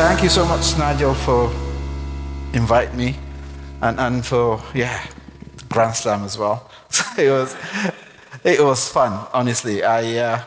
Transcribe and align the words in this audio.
Thank 0.00 0.22
you 0.22 0.30
so 0.30 0.46
much, 0.46 0.78
Nigel, 0.78 1.12
for 1.12 1.52
inviting 2.54 2.96
me 2.96 3.16
and, 3.82 4.00
and 4.00 4.24
for, 4.24 4.58
yeah, 4.74 5.06
Grand 5.68 5.94
Slam 5.94 6.24
as 6.24 6.38
well. 6.38 6.70
It 7.18 7.30
was, 7.30 7.54
it 8.42 8.60
was 8.60 8.88
fun, 8.88 9.26
honestly. 9.34 9.84
I, 9.84 10.16
uh, 10.16 10.44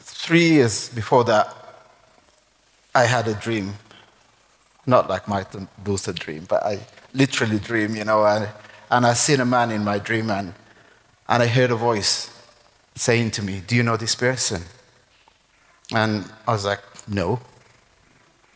three 0.00 0.54
years 0.54 0.88
before 0.88 1.22
that, 1.22 1.54
I 2.96 3.04
had 3.04 3.28
a 3.28 3.34
dream. 3.34 3.74
Not 4.84 5.08
like 5.08 5.28
my 5.28 5.46
lucid 5.86 6.16
dream, 6.16 6.46
but 6.48 6.64
I 6.64 6.80
literally 7.14 7.60
dream, 7.60 7.94
you 7.94 8.04
know, 8.04 8.26
and, 8.26 8.48
and 8.90 9.06
I 9.06 9.12
seen 9.12 9.38
a 9.38 9.46
man 9.46 9.70
in 9.70 9.84
my 9.84 10.00
dream 10.00 10.30
and, 10.30 10.52
and 11.28 11.42
I 11.44 11.46
heard 11.46 11.70
a 11.70 11.76
voice 11.76 12.28
saying 12.96 13.30
to 13.30 13.42
me, 13.42 13.62
Do 13.64 13.76
you 13.76 13.84
know 13.84 13.96
this 13.96 14.16
person? 14.16 14.62
And 15.94 16.30
I 16.46 16.52
was 16.52 16.64
like, 16.64 16.80
No. 17.08 17.40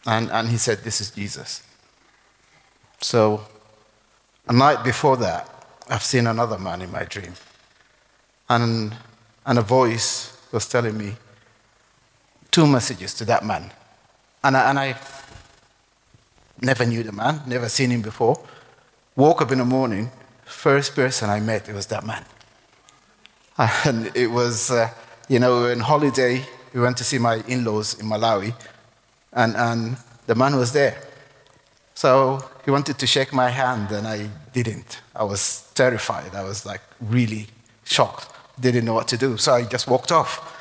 And, 0.07 0.31
and 0.31 0.49
he 0.49 0.57
said, 0.57 0.79
This 0.79 1.01
is 1.01 1.11
Jesus. 1.11 1.63
So, 3.01 3.47
a 4.49 4.53
night 4.53 4.85
before 4.85 5.17
that, 5.19 5.51
I've 5.89 6.03
seen 6.03 6.27
another 6.27 6.59
man 6.59 6.83
in 6.83 6.91
my 6.91 7.05
dream. 7.05 7.35
And, 8.49 8.95
and 9.45 9.59
a 9.59 9.63
voice 9.63 10.39
was 10.53 10.69
telling 10.69 10.97
me 10.97 11.17
two 12.51 12.67
messages 12.67 13.15
to 13.15 13.25
that 13.27 13.45
man. 13.45 13.71
And 14.43 14.57
I, 14.57 14.71
and 14.71 14.79
I 14.79 14.97
never 16.61 16.87
knew 16.87 17.03
the 17.03 17.13
man, 17.13 17.43
never 17.47 17.69
seen 17.69 17.91
him 17.91 18.03
before. 18.03 18.43
Woke 19.17 19.43
up 19.43 19.53
in 19.53 19.59
the 19.59 19.65
morning, 19.65 20.11
first 20.45 20.95
person 20.95 21.29
I 21.29 21.41
met, 21.41 21.69
it 21.69 21.75
was 21.75 21.87
that 21.89 22.05
man. 22.05 22.25
And 23.85 24.15
it 24.15 24.29
was, 24.29 24.71
uh, 24.71 24.91
you 25.29 25.39
know, 25.39 25.71
on 25.71 25.81
holiday, 25.81 26.45
we 26.77 26.83
went 26.83 26.99
to 26.99 27.05
see 27.05 27.17
my 27.17 27.43
in 27.49 27.65
laws 27.65 27.99
in 27.99 28.07
Malawi, 28.07 28.53
and, 29.33 29.57
and 29.57 29.97
the 30.27 30.35
man 30.35 30.57
was 30.57 30.73
there. 30.73 30.95
So 31.95 32.45
he 32.67 32.71
wanted 32.71 32.99
to 32.99 33.07
shake 33.07 33.33
my 33.33 33.49
hand, 33.49 33.91
and 33.93 34.07
I 34.07 34.29
didn't. 34.53 35.01
I 35.15 35.25
was 35.25 35.71
terrified. 35.75 36.35
I 36.35 36.43
was 36.43 36.67
like 36.67 36.83
really 37.01 37.47
shocked. 37.85 38.31
Didn't 38.61 38.85
know 38.85 38.93
what 38.93 39.09
to 39.09 39.17
do. 39.17 39.39
So 39.39 39.55
I 39.55 39.65
just 39.65 39.89
walked 39.89 40.13
off. 40.13 40.53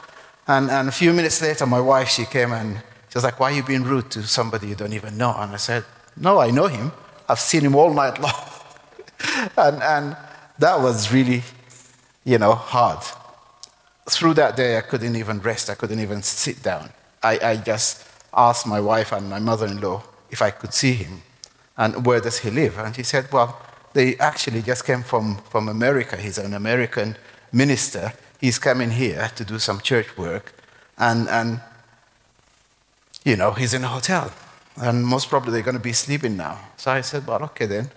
And, 0.47 0.71
and 0.71 0.87
a 0.87 0.91
few 0.93 1.11
minutes 1.11 1.41
later, 1.41 1.65
my 1.65 1.81
wife, 1.81 2.07
she 2.07 2.23
came 2.23 2.53
and 2.53 2.77
she 3.09 3.15
was 3.15 3.25
like, 3.25 3.37
Why 3.37 3.51
are 3.51 3.55
you 3.55 3.63
being 3.63 3.83
rude 3.83 4.09
to 4.11 4.23
somebody 4.23 4.67
you 4.67 4.75
don't 4.75 4.93
even 4.93 5.17
know? 5.17 5.35
And 5.37 5.51
I 5.51 5.57
said, 5.57 5.83
No, 6.15 6.39
I 6.39 6.49
know 6.49 6.67
him. 6.67 6.93
I've 7.27 7.41
seen 7.41 7.61
him 7.61 7.75
all 7.75 7.93
night 7.93 8.21
long. 8.25 8.49
and, 9.57 9.83
and 9.83 10.17
that 10.59 10.79
was 10.79 11.11
really, 11.11 11.43
you 12.23 12.37
know, 12.37 12.53
hard. 12.53 13.03
Through 14.07 14.35
that 14.35 14.55
day, 14.55 14.77
I 14.77 14.81
couldn't 14.81 15.15
even 15.15 15.39
rest. 15.39 15.69
I 15.69 15.75
couldn't 15.75 15.99
even 15.99 16.21
sit 16.21 16.61
down. 16.61 16.91
I, 17.23 17.39
I 17.41 17.57
just 17.57 18.07
asked 18.33 18.67
my 18.67 18.79
wife 18.79 19.11
and 19.11 19.29
my 19.29 19.39
mother 19.39 19.65
in 19.65 19.79
law 19.81 20.03
if 20.29 20.41
I 20.41 20.51
could 20.51 20.73
see 20.73 20.93
him 20.93 21.23
and 21.77 22.05
where 22.05 22.19
does 22.19 22.39
he 22.39 22.51
live. 22.51 22.77
And 22.77 22.95
she 22.95 23.03
said, 23.03 23.31
Well, 23.31 23.59
they 23.93 24.17
actually 24.17 24.61
just 24.61 24.85
came 24.85 25.03
from, 25.03 25.37
from 25.49 25.69
America. 25.69 26.17
He's 26.17 26.37
an 26.37 26.53
American 26.53 27.17
minister. 27.51 28.13
He's 28.39 28.59
coming 28.59 28.91
here 28.91 29.31
to 29.35 29.45
do 29.45 29.59
some 29.59 29.79
church 29.79 30.17
work. 30.17 30.53
And, 30.97 31.27
and 31.29 31.61
you 33.23 33.35
know, 33.35 33.51
he's 33.51 33.73
in 33.73 33.83
a 33.83 33.87
hotel. 33.87 34.31
And 34.77 35.05
most 35.05 35.29
probably 35.29 35.53
they're 35.53 35.61
going 35.61 35.77
to 35.77 35.83
be 35.83 35.93
sleeping 35.93 36.37
now. 36.37 36.59
So 36.77 36.91
I 36.91 37.01
said, 37.01 37.25
Well, 37.25 37.43
okay 37.43 37.65
then. 37.65 37.89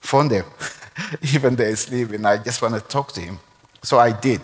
Phone 0.00 0.28
them. 0.28 0.44
Even 1.34 1.56
they're 1.56 1.76
sleeping. 1.76 2.24
I 2.24 2.38
just 2.38 2.60
want 2.62 2.74
to 2.74 2.80
talk 2.80 3.12
to 3.12 3.20
him. 3.20 3.38
So 3.82 3.98
I 3.98 4.12
did 4.12 4.40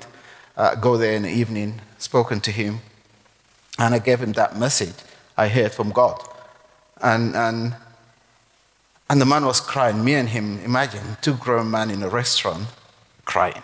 uh, 0.56 0.74
go 0.74 0.96
there 0.96 1.14
in 1.14 1.22
the 1.22 1.30
evening, 1.30 1.80
spoken 1.98 2.40
to 2.40 2.50
him, 2.50 2.80
and 3.78 3.94
I 3.94 3.98
gave 3.98 4.20
him 4.20 4.32
that 4.32 4.58
message 4.58 4.94
I 5.36 5.48
heard 5.48 5.72
from 5.72 5.90
God. 5.90 6.20
And, 7.00 7.34
and, 7.34 7.74
and 9.08 9.20
the 9.20 9.26
man 9.26 9.44
was 9.44 9.60
crying. 9.60 10.04
Me 10.04 10.14
and 10.14 10.28
him, 10.28 10.60
imagine, 10.64 11.16
two 11.20 11.34
grown 11.34 11.70
men 11.70 11.90
in 11.90 12.02
a 12.02 12.08
restaurant 12.08 12.68
crying 13.24 13.62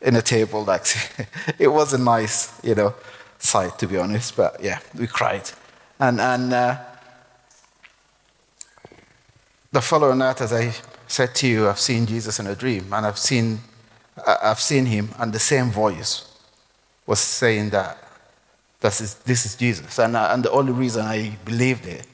in 0.00 0.16
a 0.16 0.22
table. 0.22 0.64
Like, 0.64 0.86
it 1.58 1.68
was 1.68 1.92
a 1.92 1.98
nice, 1.98 2.58
you 2.64 2.74
know, 2.74 2.94
sight, 3.38 3.78
to 3.78 3.86
be 3.86 3.96
honest. 3.98 4.36
But 4.36 4.62
yeah, 4.62 4.80
we 4.98 5.06
cried. 5.06 5.50
And, 6.00 6.20
and 6.20 6.52
uh, 6.52 6.78
the 9.70 9.80
following 9.80 10.18
night, 10.18 10.40
as 10.40 10.52
I 10.52 10.74
said 11.06 11.34
to 11.36 11.46
you, 11.46 11.68
I've 11.68 11.78
seen 11.78 12.06
Jesus 12.06 12.40
in 12.40 12.46
a 12.46 12.54
dream, 12.54 12.92
and 12.92 13.06
I've 13.06 13.18
seen, 13.18 13.60
I've 14.26 14.60
seen 14.60 14.86
him, 14.86 15.10
and 15.18 15.32
the 15.32 15.38
same 15.38 15.70
voice 15.70 16.28
was 17.06 17.18
saying 17.18 17.70
that 17.70 17.98
this 18.80 19.00
is, 19.00 19.14
this 19.14 19.46
is 19.46 19.56
Jesus. 19.56 19.98
And, 19.98 20.16
uh, 20.16 20.28
and 20.32 20.44
the 20.44 20.50
only 20.50 20.72
reason 20.72 21.04
I 21.04 21.36
believed 21.44 21.86
it, 21.86 22.06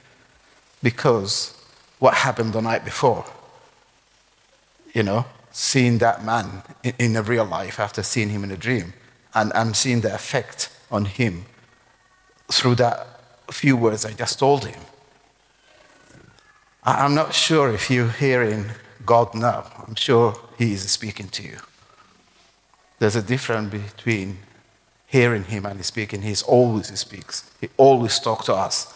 because 0.83 1.55
what 1.99 2.15
happened 2.15 2.53
the 2.53 2.63
night 2.63 2.85
before, 2.85 3.25
you 4.95 5.03
know, 5.03 5.27
seeing 5.51 5.99
that 5.99 6.25
man 6.25 6.63
in, 6.83 6.95
in 6.99 7.17
a 7.17 7.23
real 7.23 7.45
life 7.45 7.81
after 7.81 8.03
seeing 8.03 8.29
him 8.29 8.45
in 8.45 8.51
a 8.51 8.57
dream, 8.57 8.93
and 9.35 9.53
I'm 9.55 9.75
seeing 9.75 10.01
the 10.01 10.15
effect 10.15 10.71
on 10.91 11.05
him 11.07 11.47
through 12.51 12.77
that 12.77 13.07
few 13.51 13.77
words 13.77 14.05
I 14.05 14.13
just 14.13 14.39
told 14.39 14.67
him. 14.67 14.81
I'm 16.85 17.15
not 17.15 17.35
sure 17.35 17.73
if 17.73 17.91
you're 17.91 18.09
hearing 18.09 18.67
God 19.05 19.35
now. 19.35 19.71
I'm 19.87 19.95
sure 19.95 20.35
He 20.57 20.73
is 20.73 20.91
speaking 20.91 21.29
to 21.29 21.43
you. 21.43 21.59
There's 22.99 23.17
a 23.17 23.23
difference 23.23 23.71
between 23.71 24.39
hearing 25.07 25.45
Him 25.45 25.67
and 25.67 25.85
speaking. 25.85 26.23
He 26.23 26.35
always 26.47 26.87
speaks, 26.99 27.51
He 27.61 27.69
always 27.77 28.19
talks 28.19 28.47
to 28.47 28.55
us. 28.55 28.95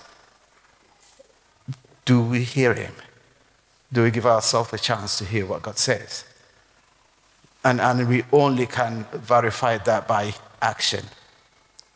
Do 2.04 2.22
we 2.22 2.42
hear 2.42 2.74
Him? 2.74 2.94
Do 3.92 4.02
we 4.02 4.10
give 4.10 4.26
ourselves 4.26 4.72
a 4.72 4.78
chance 4.78 5.18
to 5.18 5.24
hear 5.24 5.46
what 5.46 5.62
God 5.62 5.78
says? 5.78 6.24
And, 7.64 7.80
and 7.80 8.08
we 8.08 8.24
only 8.32 8.66
can 8.66 9.06
verify 9.12 9.78
that 9.78 10.08
by 10.08 10.34
action. 10.60 11.04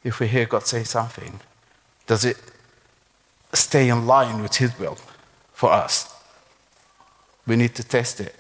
If 0.05 0.21
we 0.21 0.29
hear 0.29 0.47
God 0.47 0.67
say 0.67 0.85
something, 0.85 1.41
does 2.07 2.25
it 2.25 2.37
stay 3.53 3.89
in 3.89 4.07
line 4.07 4.43
with 4.43 4.57
His 4.57 4.79
will? 4.79 4.99
for 5.57 5.73
us. 5.73 6.15
We 7.47 7.57
need 7.57 7.75
to 7.77 7.83
test 7.83 8.21
it. 8.21 8.37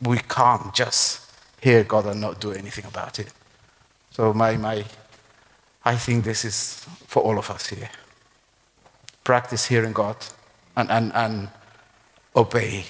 We 0.00 0.18
can't 0.18 0.72
just 0.72 1.23
hear 1.64 1.82
God 1.82 2.04
and 2.06 2.20
not 2.20 2.40
do 2.40 2.52
anything 2.52 2.84
about 2.84 3.18
it. 3.18 3.32
So 4.10 4.34
my, 4.34 4.56
my 4.58 4.84
I 5.82 5.96
think 5.96 6.24
this 6.24 6.44
is 6.44 6.86
for 7.06 7.22
all 7.22 7.38
of 7.38 7.50
us 7.50 7.68
here. 7.68 7.90
Practice 9.24 9.64
hearing 9.66 9.94
God 9.94 10.16
and, 10.76 10.90
and, 10.90 11.10
and 11.14 11.48
obey 12.36 12.84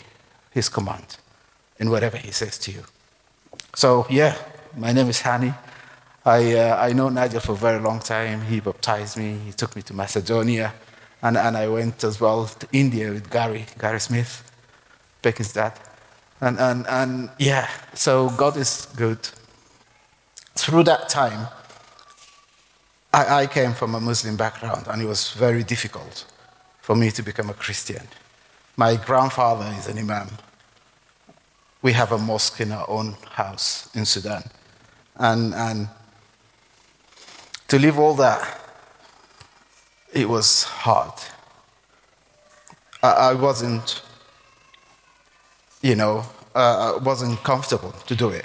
his 0.51 0.69
command 0.69 1.19
in 1.79 1.89
whatever 1.89 2.17
he 2.17 2.33
says 2.33 2.59
to 2.59 2.73
you. 2.73 2.83
So 3.77 4.07
yeah, 4.11 4.35
my 4.77 4.93
name 4.93 5.09
is 5.09 5.23
Hani. 5.23 5.55
I, 6.25 6.55
uh, 6.55 6.77
I 6.89 6.93
know 6.95 7.09
Nigel 7.11 7.41
for 7.41 7.53
a 7.53 7.57
very 7.69 7.81
long 7.81 8.01
time. 8.01 8.43
He 8.43 8.59
baptized 8.59 9.17
me. 9.17 9.39
He 9.47 9.53
took 9.53 9.77
me 9.77 9.83
to 9.83 9.95
Macedonia. 9.95 10.75
And, 11.23 11.37
and 11.37 11.57
I 11.57 11.69
went 11.69 12.03
as 12.03 12.21
well 12.21 12.47
to 12.47 12.67
India 12.73 13.11
with 13.13 13.31
Gary, 13.31 13.67
Gary 13.79 14.01
Smith, 14.01 14.51
Becky's 15.23 15.53
dad. 15.53 15.79
And, 16.45 16.61
and, 16.61 16.87
and 16.89 17.31
yeah, 17.39 17.71
so 17.95 18.29
God 18.29 18.59
is 18.59 18.87
good. 18.97 19.19
Through 20.55 20.85
that 20.85 21.09
time, 21.09 21.49
I, 23.15 23.43
I 23.43 23.47
came 23.47 23.73
from 23.73 23.95
a 23.95 24.01
Muslim 24.01 24.37
background, 24.37 24.87
and 24.89 25.01
it 25.01 25.07
was 25.07 25.33
very 25.33 25.63
difficult 25.63 26.27
for 26.83 26.95
me 26.95 27.11
to 27.13 27.23
become 27.23 27.49
a 27.49 27.55
Christian. 27.55 28.07
My 28.77 28.97
grandfather 28.97 29.75
is 29.79 29.89
an 29.89 29.99
imam. 29.99 30.29
We 31.81 31.95
have 31.95 32.13
a 32.13 32.19
mosque 32.19 32.61
in 32.61 32.73
our 32.73 32.91
own 32.91 33.17
house 33.31 33.89
in 33.95 34.05
Sudan. 34.05 34.43
And, 35.17 35.55
and 35.55 35.89
to 37.69 37.79
leave 37.79 37.99
all 37.99 38.13
that 38.17 38.61
it 40.13 40.29
was 40.29 40.65
hard. 40.65 41.15
I, 43.03 43.31
I 43.31 43.35
wasn't, 43.35 44.03
you 45.81 45.95
know, 45.95 46.25
uh, 46.55 46.95
I 46.95 47.03
wasn't 47.03 47.43
comfortable 47.43 47.93
to 47.93 48.15
do 48.15 48.29
it. 48.31 48.45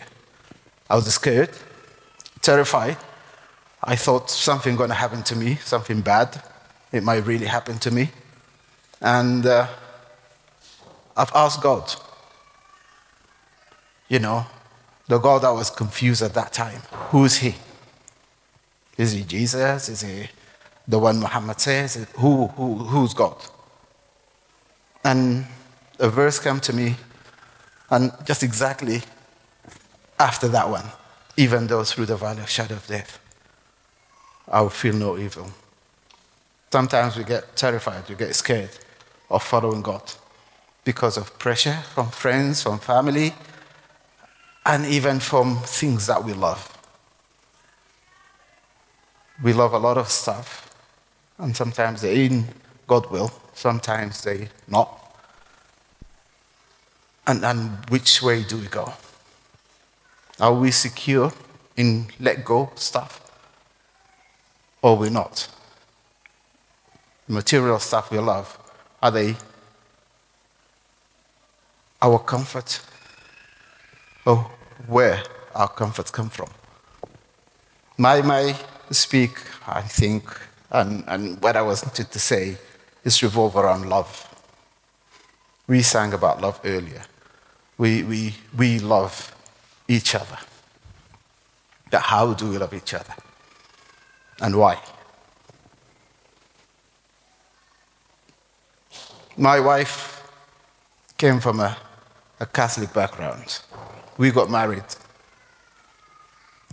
I 0.90 0.96
was 0.96 1.14
scared, 1.14 1.52
terrified. 2.42 2.98
I 3.84 3.96
thought 3.96 4.30
something 4.30 4.76
going 4.76 4.90
to 4.90 4.96
happen 4.96 5.24
to 5.24 5.36
me, 5.36 5.56
something 5.56 6.02
bad. 6.02 6.42
It 6.92 7.04
might 7.04 7.26
really 7.26 7.46
happen 7.46 7.78
to 7.80 7.92
me. 7.92 8.10
And 9.02 9.46
uh, 9.46 9.68
I've 11.16 11.32
asked 11.34 11.62
God, 11.62 11.96
you 14.08 14.20
know, 14.20 14.46
the 15.08 15.18
God 15.18 15.44
that 15.44 15.52
was 15.52 15.70
confused 15.70 16.22
at 16.22 16.34
that 16.34 16.52
time, 16.52 16.82
who 17.12 17.26
is 17.26 17.38
He? 17.38 17.56
Is 18.98 19.14
He 19.14 19.24
Jesus? 19.24 19.90
Is 19.90 20.02
He 20.02 20.30
the 20.88 20.98
one 20.98 21.20
Muhammad 21.20 21.62
says, 21.62 22.08
who, 22.16 22.48
who, 22.48 22.76
who's 22.76 23.14
God? 23.14 23.38
And 25.04 25.46
a 26.00 26.10
verse 26.10 26.40
came 26.40 26.60
to 26.62 26.74
me, 26.74 26.96
and 27.90 28.12
just 28.26 28.44
exactly 28.44 29.02
after 30.20 30.48
that 30.50 30.70
one, 30.70 30.86
even 31.38 31.68
though 31.68 31.84
through 31.84 32.06
the 32.06 32.18
valley 32.18 32.42
of 32.42 32.50
shadow 32.50 32.76
of 32.76 32.88
death. 32.88 33.20
I 34.48 34.62
will 34.62 34.70
feel 34.70 34.96
no 34.96 35.18
evil. 35.18 35.50
Sometimes 36.72 37.16
we 37.16 37.24
get 37.24 37.56
terrified, 37.56 38.08
we 38.10 38.16
get 38.16 38.36
scared 38.36 38.72
of 39.30 39.44
following 39.44 39.82
God 39.82 40.04
because 40.84 41.18
of 41.18 41.38
pressure 41.40 41.78
from 41.94 42.10
friends, 42.10 42.64
from 42.64 42.80
family, 42.80 43.34
and 44.66 44.86
even 44.86 45.20
from 45.20 45.58
things 45.58 46.08
that 46.08 46.24
we 46.24 46.34
love. 46.34 46.76
We 49.42 49.54
love 49.54 49.74
a 49.74 49.78
lot 49.78 49.98
of 49.98 50.10
stuff, 50.10 50.76
and 51.38 51.56
sometimes 51.56 52.02
they're 52.02 52.14
in 52.14 52.48
God 52.88 53.10
will, 53.12 53.32
sometimes 53.54 54.24
they 54.24 54.50
not. 54.68 55.09
And, 57.30 57.46
and 57.46 57.88
which 57.92 58.24
way 58.24 58.42
do 58.42 58.58
we 58.58 58.66
go? 58.66 58.92
Are 60.40 60.52
we 60.52 60.72
secure 60.72 61.32
in 61.78 62.08
let 62.20 62.44
go 62.44 62.72
stuff? 62.74 63.22
Or 64.82 64.98
we're 64.98 65.12
not? 65.12 65.48
Material 67.28 67.78
stuff 67.78 68.10
we 68.10 68.18
love, 68.18 68.58
are 69.00 69.12
they 69.12 69.36
our 72.02 72.18
comfort? 72.18 72.82
Or 74.26 74.50
where 74.88 75.22
our 75.54 75.68
comforts 75.68 76.10
come 76.10 76.32
from? 76.32 76.50
My, 77.96 78.24
my 78.24 78.56
speak, 78.90 79.38
I 79.68 79.82
think, 79.84 80.24
and, 80.72 81.04
and 81.06 81.40
what 81.44 81.56
I 81.56 81.62
was 81.62 81.82
to 81.82 82.20
say 82.20 82.58
is 83.04 83.22
revolve 83.22 83.56
around 83.56 83.88
love. 83.88 84.26
We 85.68 85.84
sang 85.84 86.14
about 86.14 86.42
love 86.42 86.60
earlier. 86.64 87.04
We, 87.80 88.04
we, 88.04 88.36
we 88.56 88.80
love 88.80 89.34
each 89.88 90.14
other. 90.14 90.38
But 91.90 92.02
how 92.02 92.34
do 92.34 92.50
we 92.50 92.58
love 92.58 92.74
each 92.74 92.94
other? 92.94 93.16
And 94.42 94.56
why? 94.58 94.80
My 99.38 99.62
wife 99.62 100.22
came 101.18 101.40
from 101.40 101.62
a, 101.62 101.78
a 102.42 102.46
Catholic 102.46 102.94
background. 102.94 103.62
We 104.18 104.32
got 104.32 104.50
married 104.50 104.84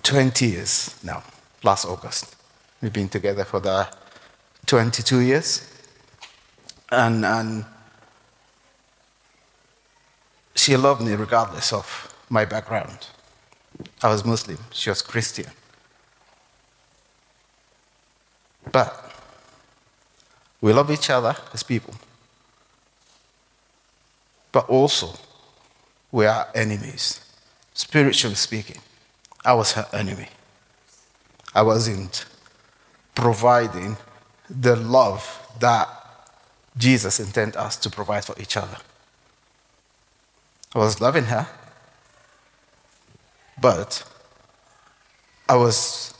20 0.03 0.47
years 0.47 0.99
now, 1.05 1.23
last 1.63 1.85
August. 1.85 2.35
We've 2.83 2.93
been 2.93 3.09
together 3.09 3.45
for 3.45 3.61
the 3.61 3.89
22 4.67 5.21
years. 5.21 5.73
And, 6.91 7.25
and 7.25 7.65
she 10.67 10.77
loved 10.77 11.01
me 11.01 11.13
regardless 11.15 11.73
of 11.73 12.13
my 12.29 12.45
background. 12.45 13.07
I 14.03 14.09
was 14.09 14.25
Muslim, 14.25 14.59
she 14.73 14.91
was 14.91 15.01
Christian. 15.01 15.47
But 18.73 18.91
we 20.61 20.73
love 20.73 20.91
each 20.91 21.09
other 21.09 21.37
as 21.55 21.63
people. 21.63 21.95
But 24.51 24.69
also, 24.69 25.17
we 26.11 26.27
are 26.27 26.49
enemies. 26.53 27.21
Spiritually 27.73 28.35
speaking, 28.35 28.81
I 29.45 29.55
was 29.55 29.71
her 29.75 29.87
enemy. 29.93 30.31
I 31.55 31.63
wasn't 31.63 32.27
providing 33.15 33.99
the 34.51 34.75
love 34.75 35.23
that 35.61 35.89
Jesus 36.77 37.21
intended 37.21 37.55
us 37.55 37.77
to 37.77 37.89
provide 37.89 38.25
for 38.25 38.35
each 38.41 38.57
other. 38.57 38.79
I 40.75 40.79
was 40.79 41.01
loving 41.01 41.25
her, 41.25 41.47
but 43.61 44.05
I 45.49 45.57
was 45.57 46.15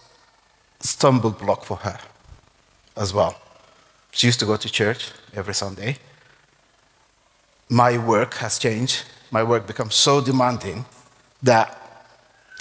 stumble 0.81 1.31
block 1.31 1.65
for 1.65 1.77
her 1.79 1.99
as 2.97 3.13
well. 3.13 3.41
She 4.13 4.29
used 4.29 4.41
to 4.41 4.47
go 4.47 4.57
to 4.57 4.69
church 4.71 5.11
every 5.35 5.55
Sunday. 5.55 5.99
My 7.69 7.99
work 7.99 8.35
has 8.35 8.59
changed. 8.59 9.05
My 9.31 9.43
work 9.43 9.67
becomes 9.67 9.95
so 9.95 10.21
demanding 10.21 10.87
that 11.43 11.77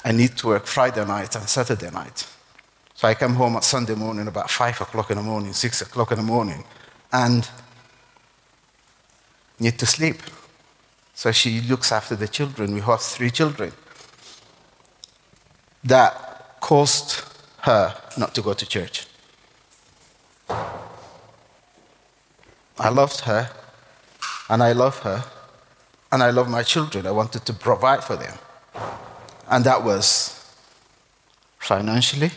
I 0.04 0.12
need 0.12 0.36
to 0.38 0.48
work 0.48 0.66
Friday 0.66 1.06
night 1.06 1.36
and 1.36 1.48
Saturday 1.48 1.92
night. 1.92 2.28
So 2.96 3.08
I 3.08 3.14
come 3.14 3.36
home 3.36 3.56
on 3.56 3.62
Sunday 3.62 3.96
morning 3.96 4.28
about 4.28 4.50
5 4.50 4.82
o'clock 4.82 5.12
in 5.12 5.18
the 5.18 5.24
morning, 5.24 5.54
6 5.54 5.82
o'clock 5.82 6.12
in 6.12 6.18
the 6.18 6.24
morning, 6.24 6.64
and 7.12 7.48
need 9.60 9.78
to 9.80 9.86
sleep. 9.86 10.22
So 11.16 11.32
she 11.32 11.62
looks 11.62 11.92
after 11.92 12.16
the 12.16 12.28
children. 12.28 12.74
We 12.74 12.82
have 12.82 13.02
three 13.02 13.32
children. 13.32 13.72
That 15.84 16.60
caused 16.60 17.24
her 17.62 17.96
not 18.18 18.36
to 18.36 18.42
go 18.42 18.54
to 18.54 18.66
church. 18.66 19.08
I 22.78 22.90
loved 22.90 23.22
her, 23.22 23.50
and 24.50 24.62
I 24.62 24.74
love 24.74 25.00
her, 25.00 25.24
and 26.12 26.22
I 26.22 26.32
love 26.32 26.50
my 26.50 26.64
children. 26.64 27.08
I 27.08 27.12
wanted 27.12 27.46
to 27.46 27.54
provide 27.54 28.04
for 28.04 28.18
them. 28.18 28.38
And 29.50 29.64
that 29.64 29.84
was 29.84 30.54
financially, 31.60 32.32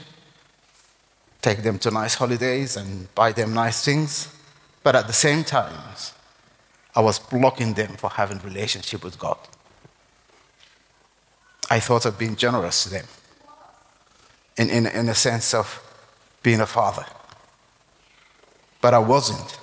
take 1.42 1.62
them 1.62 1.78
to 1.80 1.90
nice 1.90 2.14
holidays 2.14 2.76
and 2.76 3.12
buy 3.14 3.32
them 3.32 3.52
nice 3.52 3.84
things. 3.84 4.32
But 4.84 4.94
at 4.94 5.06
the 5.08 5.12
same 5.12 5.42
time, 5.42 5.74
I 6.94 7.00
was 7.00 7.18
blocking 7.18 7.74
them 7.74 7.96
for 7.96 8.10
having 8.10 8.38
relationship 8.38 9.04
with 9.04 9.18
God. 9.18 9.38
I 11.70 11.80
thought 11.80 12.06
of 12.06 12.18
being 12.18 12.36
generous 12.36 12.84
to 12.84 12.90
them 12.90 13.04
in, 14.56 14.70
in, 14.70 14.86
in 14.86 15.08
a 15.08 15.14
sense 15.14 15.54
of 15.54 15.82
being 16.42 16.60
a 16.60 16.66
father. 16.66 17.04
But 18.80 18.94
I 18.94 18.98
wasn't 18.98 19.58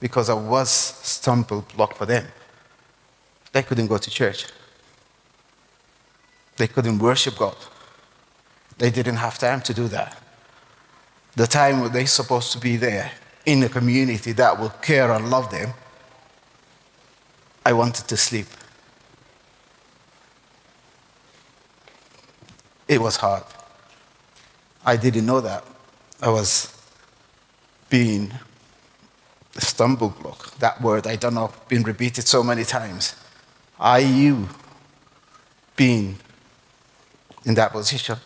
because 0.00 0.28
I 0.28 0.34
was 0.34 0.70
stumble 0.70 1.66
block 1.76 1.96
for 1.96 2.06
them. 2.06 2.26
They 3.52 3.62
couldn't 3.62 3.86
go 3.86 3.98
to 3.98 4.10
church. 4.10 4.46
They 6.56 6.66
couldn't 6.66 6.98
worship 6.98 7.36
God. 7.36 7.56
They 8.78 8.90
didn't 8.90 9.16
have 9.16 9.38
time 9.38 9.60
to 9.62 9.74
do 9.74 9.88
that. 9.88 10.20
The 11.36 11.46
time 11.46 11.92
they're 11.92 12.06
supposed 12.06 12.52
to 12.52 12.58
be 12.58 12.76
there 12.76 13.10
in 13.44 13.62
a 13.62 13.68
community 13.68 14.32
that 14.32 14.58
will 14.58 14.70
care 14.70 15.10
and 15.12 15.30
love 15.30 15.50
them, 15.50 15.74
I 17.64 17.72
wanted 17.72 18.06
to 18.08 18.16
sleep. 18.16 18.46
It 22.86 23.00
was 23.00 23.16
hard. 23.16 23.44
I 24.84 24.96
didn't 24.96 25.24
know 25.24 25.40
that. 25.40 25.64
I 26.20 26.28
was 26.28 26.70
being 27.88 28.32
a 29.56 29.60
stumble 29.60 30.10
block. 30.10 30.54
That 30.58 30.80
word, 30.82 31.06
I 31.06 31.16
don't 31.16 31.34
know, 31.34 31.52
been 31.68 31.82
repeated 31.82 32.26
so 32.26 32.42
many 32.42 32.64
times. 32.64 33.14
Are 33.80 34.00
you 34.00 34.48
being 35.76 36.18
in 37.44 37.54
that 37.54 37.72
position? 37.72 38.18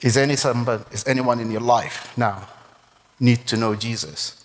Is, 0.00 0.16
any 0.16 0.36
somebody, 0.36 0.82
is 0.90 1.06
anyone 1.06 1.38
in 1.38 1.50
your 1.50 1.60
life 1.60 2.12
now 2.16 2.48
need 3.20 3.46
to 3.46 3.56
know 3.56 3.76
Jesus 3.76 4.44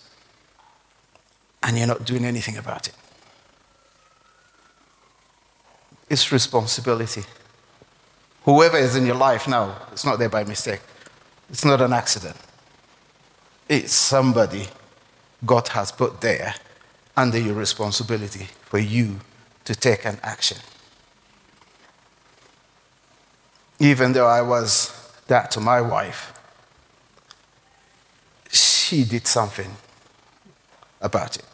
and 1.62 1.76
you're 1.76 1.88
not 1.88 2.04
doing 2.04 2.24
anything 2.24 2.56
about 2.56 2.86
it? 2.86 2.94
It's 6.10 6.32
responsibility. 6.32 7.24
Whoever 8.44 8.78
is 8.78 8.96
in 8.96 9.04
your 9.04 9.16
life 9.16 9.46
now, 9.46 9.76
it's 9.92 10.04
not 10.04 10.18
there 10.18 10.28
by 10.28 10.44
mistake. 10.44 10.80
It's 11.50 11.64
not 11.64 11.80
an 11.80 11.92
accident. 11.92 12.36
It's 13.68 13.92
somebody 13.92 14.68
God 15.44 15.68
has 15.68 15.92
put 15.92 16.20
there 16.20 16.54
under 17.16 17.38
your 17.38 17.54
responsibility 17.54 18.48
for 18.62 18.78
you 18.78 19.20
to 19.64 19.74
take 19.74 20.04
an 20.06 20.18
action. 20.22 20.58
Even 23.78 24.12
though 24.12 24.26
I 24.26 24.40
was 24.40 24.94
that 25.26 25.50
to 25.52 25.60
my 25.60 25.80
wife, 25.80 26.32
she 28.50 29.04
did 29.04 29.26
something 29.26 29.76
about 31.00 31.36
it. 31.36 31.44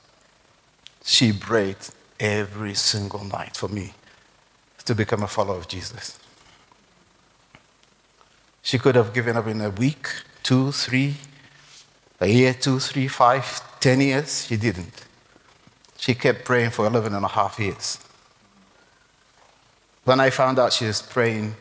She 1.05 1.33
prayed 1.33 1.77
every 2.21 2.75
single 2.75 3.25
night 3.25 3.57
for 3.57 3.69
me 3.69 3.93
to 4.85 4.95
become 4.95 5.23
a 5.23 5.29
follower 5.29 5.57
of 5.57 5.69
Jesus. 5.69 6.19
She 8.62 8.79
could 8.79 8.95
have 8.95 9.12
given 9.12 9.37
up 9.37 9.47
in 9.47 9.61
a 9.61 9.71
week, 9.71 10.09
two, 10.43 10.73
three, 10.73 11.17
a 12.21 12.26
year, 12.26 12.55
two, 12.55 12.79
three, 12.79 13.09
five, 13.09 13.62
ten 13.81 14.00
years. 14.00 14.47
She 14.47 14.57
didn't. 14.57 15.05
She 15.99 16.14
kept 16.14 16.45
praying 16.45 16.71
for 16.71 16.87
11 16.87 17.14
and 17.14 17.25
a 17.25 17.29
half 17.29 17.59
years. 17.59 17.99
When 20.05 20.21
I 20.21 20.31
found 20.31 20.59
out 20.59 20.73
she 20.73 20.87
was 20.87 21.00
praying, 21.00 21.55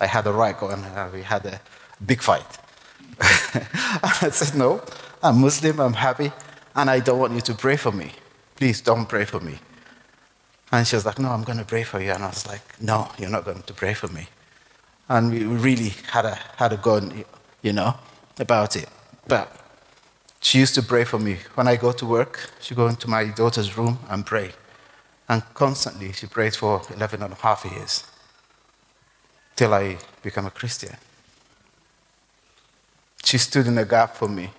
I 0.00 0.06
had 0.06 0.26
a 0.26 0.32
right 0.32 0.58
going, 0.58 0.84
and 0.84 1.12
we 1.12 1.22
had 1.22 1.46
a 1.46 1.60
big 2.04 2.20
fight. 2.20 2.46
I 3.20 4.30
said, 4.32 4.56
No, 4.56 4.82
I'm 5.22 5.40
Muslim, 5.40 5.80
I'm 5.80 5.92
happy, 5.92 6.32
and 6.74 6.90
I 6.90 7.00
don't 7.00 7.18
want 7.18 7.34
you 7.34 7.40
to 7.40 7.54
pray 7.54 7.76
for 7.76 7.92
me. 7.92 8.12
Please 8.56 8.80
don't 8.80 9.06
pray 9.06 9.24
for 9.24 9.40
me. 9.40 9.58
And 10.72 10.86
she 10.86 10.96
was 10.96 11.04
like, 11.04 11.18
No, 11.18 11.28
I'm 11.30 11.44
going 11.44 11.58
to 11.58 11.64
pray 11.64 11.84
for 11.84 12.00
you. 12.00 12.10
And 12.10 12.24
I 12.24 12.28
was 12.28 12.46
like, 12.46 12.80
No, 12.80 13.10
you're 13.18 13.30
not 13.30 13.44
going 13.44 13.62
to 13.62 13.74
pray 13.74 13.94
for 13.94 14.08
me. 14.08 14.26
And 15.08 15.30
we 15.30 15.44
really 15.44 15.92
had 16.10 16.24
a, 16.24 16.38
had 16.56 16.72
a 16.72 16.78
go, 16.78 17.00
you 17.60 17.72
know. 17.74 17.94
about 18.38 18.74
it. 18.76 18.88
But 19.28 19.54
she 20.40 20.58
used 20.58 20.74
to 20.74 20.82
pray 20.82 21.04
for 21.04 21.18
me. 21.18 21.36
When 21.54 21.68
I 21.68 21.76
go 21.76 21.92
to 21.92 22.06
work, 22.06 22.50
she 22.60 22.74
go 22.74 22.86
into 22.88 23.08
my 23.08 23.24
daughter's 23.26 23.76
room 23.76 23.98
and 24.08 24.24
pray. 24.24 24.52
And 25.28 25.42
constantly 25.54 26.12
she 26.12 26.26
prayed 26.26 26.56
for 26.56 26.82
11 26.94 27.22
and 27.22 27.32
a 27.32 27.36
half 27.36 27.64
years 27.64 28.04
till 29.54 29.74
I 29.74 29.98
become 30.22 30.46
a 30.46 30.50
Christian. 30.50 30.96
She 33.24 33.38
stood 33.38 33.66
in 33.66 33.74
the 33.74 33.84
gap 33.84 34.16
for 34.16 34.28
me. 34.28 34.50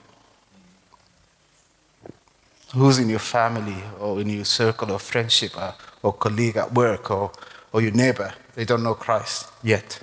Who's 2.73 2.97
in 2.97 3.09
your 3.09 3.19
family 3.19 3.83
or 3.99 4.21
in 4.21 4.29
your 4.29 4.45
circle 4.45 4.91
of 4.95 5.01
friendship 5.01 5.51
uh, 5.55 5.73
or, 6.03 6.13
colleague 6.13 6.57
at 6.57 6.73
work 6.73 7.09
or, 7.09 7.31
or 7.71 7.81
your 7.81 7.91
neighbor, 7.91 8.33
they 8.53 8.65
don't 8.65 8.83
know 8.83 8.93
Christ 8.93 9.49
yet. 9.63 9.99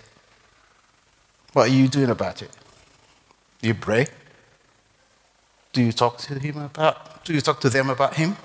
What 1.52 1.68
are 1.68 1.72
you 1.72 1.86
doing 1.86 2.10
about 2.10 2.42
it? 2.42 2.50
Do 3.62 3.68
you 3.68 3.74
pray? 3.74 4.06
Do 5.72 5.82
you 5.82 5.92
talk 5.92 6.18
to 6.18 6.38
him 6.38 6.58
about 6.58 7.10
do 7.24 7.34
you 7.34 7.40
talk 7.40 7.60
to 7.60 7.70
them 7.70 7.90
about 7.90 8.14
him? 8.14 8.36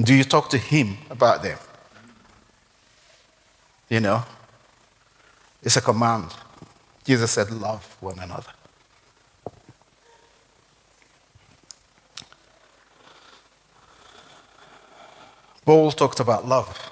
Do 0.00 0.14
you 0.14 0.24
talk 0.24 0.48
to 0.50 0.58
him 0.58 0.98
about 1.10 1.42
them? 1.42 1.58
You 3.88 4.00
know? 4.00 4.24
It's 5.62 5.76
a 5.76 5.80
command. 5.80 6.34
Jesus 7.04 7.30
said, 7.30 7.50
Love 7.50 7.96
one 8.00 8.18
another. 8.18 8.52
Paul 15.68 15.92
talked 15.92 16.18
about 16.18 16.48
love 16.48 16.90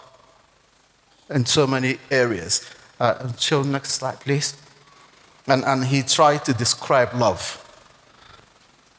in 1.31 1.47
so 1.47 1.67
many 1.67 1.97
areas. 2.11 2.71
Uh, 3.01 3.33
show 3.39 3.63
next 3.63 3.93
slide, 3.93 4.21
please. 4.21 4.55
And, 5.47 5.65
and 5.65 5.87
he 5.87 6.03
tried 6.03 6.45
to 6.45 6.53
describe 6.53 7.15
love. 7.15 7.41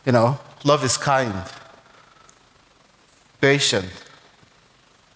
You 0.04 0.14
know, 0.14 0.40
love 0.64 0.84
is 0.84 0.98
kind, 0.98 1.44
patient, 3.40 3.86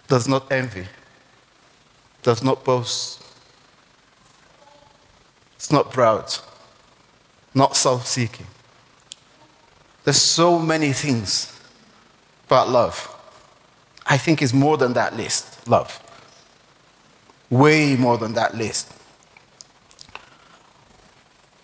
does 0.07 0.27
not 0.27 0.51
envy, 0.51 0.85
does 2.21 2.43
not 2.43 2.63
boast, 2.63 3.19
it's 5.55 5.71
not 5.71 5.91
proud, 5.91 6.35
not 7.55 7.75
self 7.75 8.05
seeking. 8.05 8.45
There's 10.03 10.21
so 10.21 10.59
many 10.59 10.93
things 10.93 11.51
about 12.45 12.69
love. 12.69 13.17
I 14.11 14.17
think 14.17 14.41
is 14.41 14.53
more 14.53 14.75
than 14.75 14.91
that 14.91 15.15
list, 15.15 15.65
love. 15.69 16.03
Way 17.49 17.95
more 17.95 18.17
than 18.17 18.33
that 18.33 18.53
list. 18.53 18.91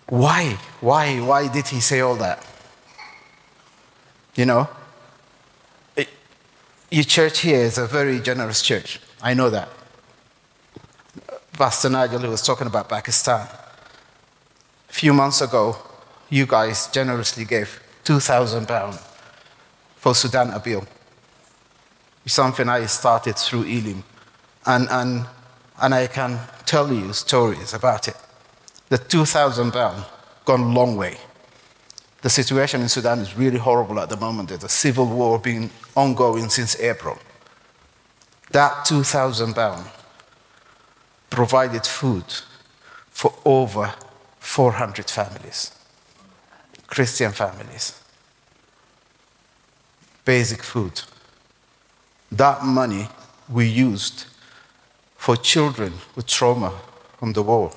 Why? 0.06 0.56
Why? 0.80 1.20
Why 1.20 1.52
did 1.52 1.68
he 1.68 1.80
say 1.80 2.00
all 2.00 2.16
that? 2.16 2.42
You 4.34 4.46
know? 4.46 4.66
It, 5.94 6.08
your 6.90 7.04
church 7.04 7.40
here 7.40 7.60
is 7.60 7.76
a 7.76 7.86
very 7.86 8.18
generous 8.18 8.62
church. 8.62 8.98
I 9.20 9.34
know 9.34 9.50
that. 9.50 9.68
Pastor 11.52 11.90
Nigel 11.90 12.20
who 12.20 12.30
was 12.30 12.40
talking 12.40 12.66
about 12.66 12.88
Pakistan. 12.88 13.46
A 14.88 14.92
few 14.92 15.12
months 15.12 15.42
ago, 15.42 15.76
you 16.30 16.46
guys 16.46 16.86
generously 16.86 17.44
gave 17.44 17.82
2,000 18.04 18.66
pounds 18.66 19.04
for 19.96 20.14
Sudan 20.14 20.48
appeal 20.48 20.86
something 22.28 22.68
I 22.68 22.86
started 22.86 23.36
through 23.36 23.62
Elim. 23.62 24.04
And, 24.66 24.88
and, 24.90 25.26
and 25.80 25.94
I 25.94 26.06
can 26.06 26.38
tell 26.66 26.92
you 26.92 27.12
stories 27.12 27.74
about 27.74 28.08
it. 28.08 28.16
The 28.88 28.98
2,000 28.98 29.72
pound 29.72 30.04
gone 30.44 30.60
a 30.60 30.68
long 30.68 30.96
way. 30.96 31.16
The 32.22 32.30
situation 32.30 32.80
in 32.82 32.88
Sudan 32.88 33.20
is 33.20 33.36
really 33.36 33.58
horrible 33.58 34.00
at 34.00 34.08
the 34.08 34.16
moment. 34.16 34.48
There's 34.48 34.64
a 34.64 34.68
civil 34.68 35.06
war 35.06 35.38
being 35.38 35.70
ongoing 35.94 36.48
since 36.48 36.78
April. 36.80 37.18
That 38.50 38.84
2,000 38.84 39.54
pound 39.54 39.86
provided 41.30 41.86
food 41.86 42.24
for 43.10 43.34
over 43.44 43.94
400 44.38 45.10
families, 45.10 45.72
Christian 46.86 47.32
families. 47.32 48.00
Basic 50.24 50.62
food. 50.62 51.02
That 52.30 52.64
money 52.64 53.08
we 53.48 53.66
used 53.66 54.26
for 55.16 55.36
children 55.36 55.94
with 56.14 56.26
trauma 56.26 56.72
from 57.18 57.32
the 57.32 57.42
war 57.42 57.72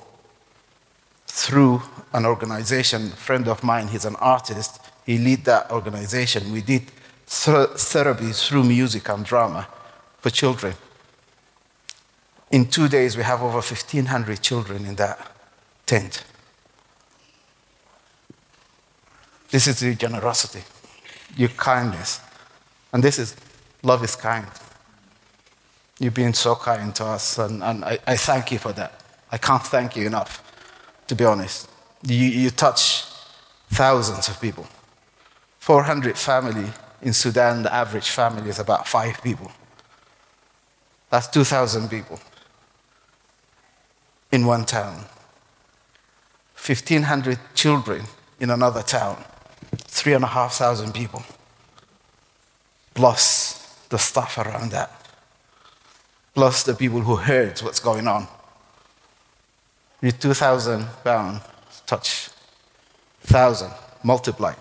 through 1.27 1.81
an 2.13 2.25
organization, 2.25 3.07
a 3.07 3.15
friend 3.15 3.47
of 3.47 3.63
mine, 3.63 3.87
he's 3.87 4.05
an 4.05 4.17
artist, 4.17 4.81
he 5.05 5.17
lead 5.17 5.45
that 5.45 5.71
organization. 5.71 6.51
We 6.51 6.61
did 6.61 6.91
therapy 7.27 8.31
through 8.31 8.65
music 8.65 9.07
and 9.09 9.25
drama 9.25 9.67
for 10.19 10.29
children. 10.29 10.75
In 12.51 12.67
two 12.67 12.89
days, 12.89 13.15
we 13.15 13.23
have 13.23 13.41
over 13.41 13.55
1,500 13.55 14.41
children 14.41 14.85
in 14.85 14.95
that 14.95 15.31
tent. 15.85 16.25
This 19.49 19.67
is 19.67 19.81
your 19.81 19.93
generosity, 19.93 20.63
your 21.37 21.49
kindness. 21.49 22.19
And 22.91 23.01
this 23.01 23.17
is 23.17 23.35
Love 23.83 24.03
is 24.03 24.15
kind. 24.15 24.47
You've 25.99 26.13
been 26.13 26.33
so 26.33 26.55
kind 26.55 26.93
to 26.95 27.05
us, 27.05 27.37
and, 27.37 27.63
and 27.63 27.85
I, 27.85 27.99
I 28.07 28.17
thank 28.17 28.51
you 28.51 28.59
for 28.59 28.71
that. 28.73 29.01
I 29.31 29.37
can't 29.37 29.63
thank 29.63 29.95
you 29.95 30.05
enough, 30.05 30.43
to 31.07 31.15
be 31.15 31.25
honest. 31.25 31.69
You, 32.03 32.15
you 32.15 32.49
touch 32.49 33.05
thousands 33.69 34.27
of 34.27 34.39
people. 34.41 34.67
400 35.59 36.17
family 36.17 36.71
in 37.01 37.13
Sudan, 37.13 37.63
the 37.63 37.73
average 37.73 38.09
family 38.09 38.49
is 38.49 38.59
about 38.59 38.87
five 38.87 39.21
people. 39.21 39.51
That's 41.09 41.27
2,000 41.27 41.89
people 41.89 42.19
in 44.31 44.45
one 44.45 44.65
town. 44.65 45.05
1,500 46.55 47.39
children 47.53 48.03
in 48.39 48.49
another 48.49 48.81
town. 48.81 49.23
3,500 49.75 50.93
people. 50.93 51.23
Plus 52.93 53.50
the 53.91 53.99
stuff 53.99 54.37
around 54.37 54.71
that, 54.71 54.89
plus 56.33 56.63
the 56.63 56.73
people 56.73 57.01
who 57.01 57.17
heard 57.17 57.59
what's 57.59 57.79
going 57.79 58.07
on. 58.07 58.27
With 60.01 60.19
2,000 60.19 60.87
pound 61.03 61.41
touch, 61.85 62.29
1,000 63.27 63.69
multiplied. 64.01 64.55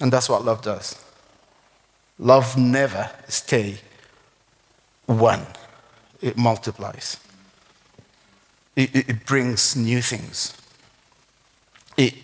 And 0.00 0.12
that's 0.12 0.28
what 0.28 0.44
love 0.44 0.62
does. 0.62 1.04
Love 2.18 2.56
never 2.56 3.10
stay 3.28 3.78
one. 5.06 5.44
It 6.20 6.38
multiplies. 6.38 7.18
It, 8.76 8.94
it, 8.94 9.08
it 9.08 9.26
brings 9.26 9.76
new 9.76 10.00
things. 10.00 10.56
It, 11.96 12.14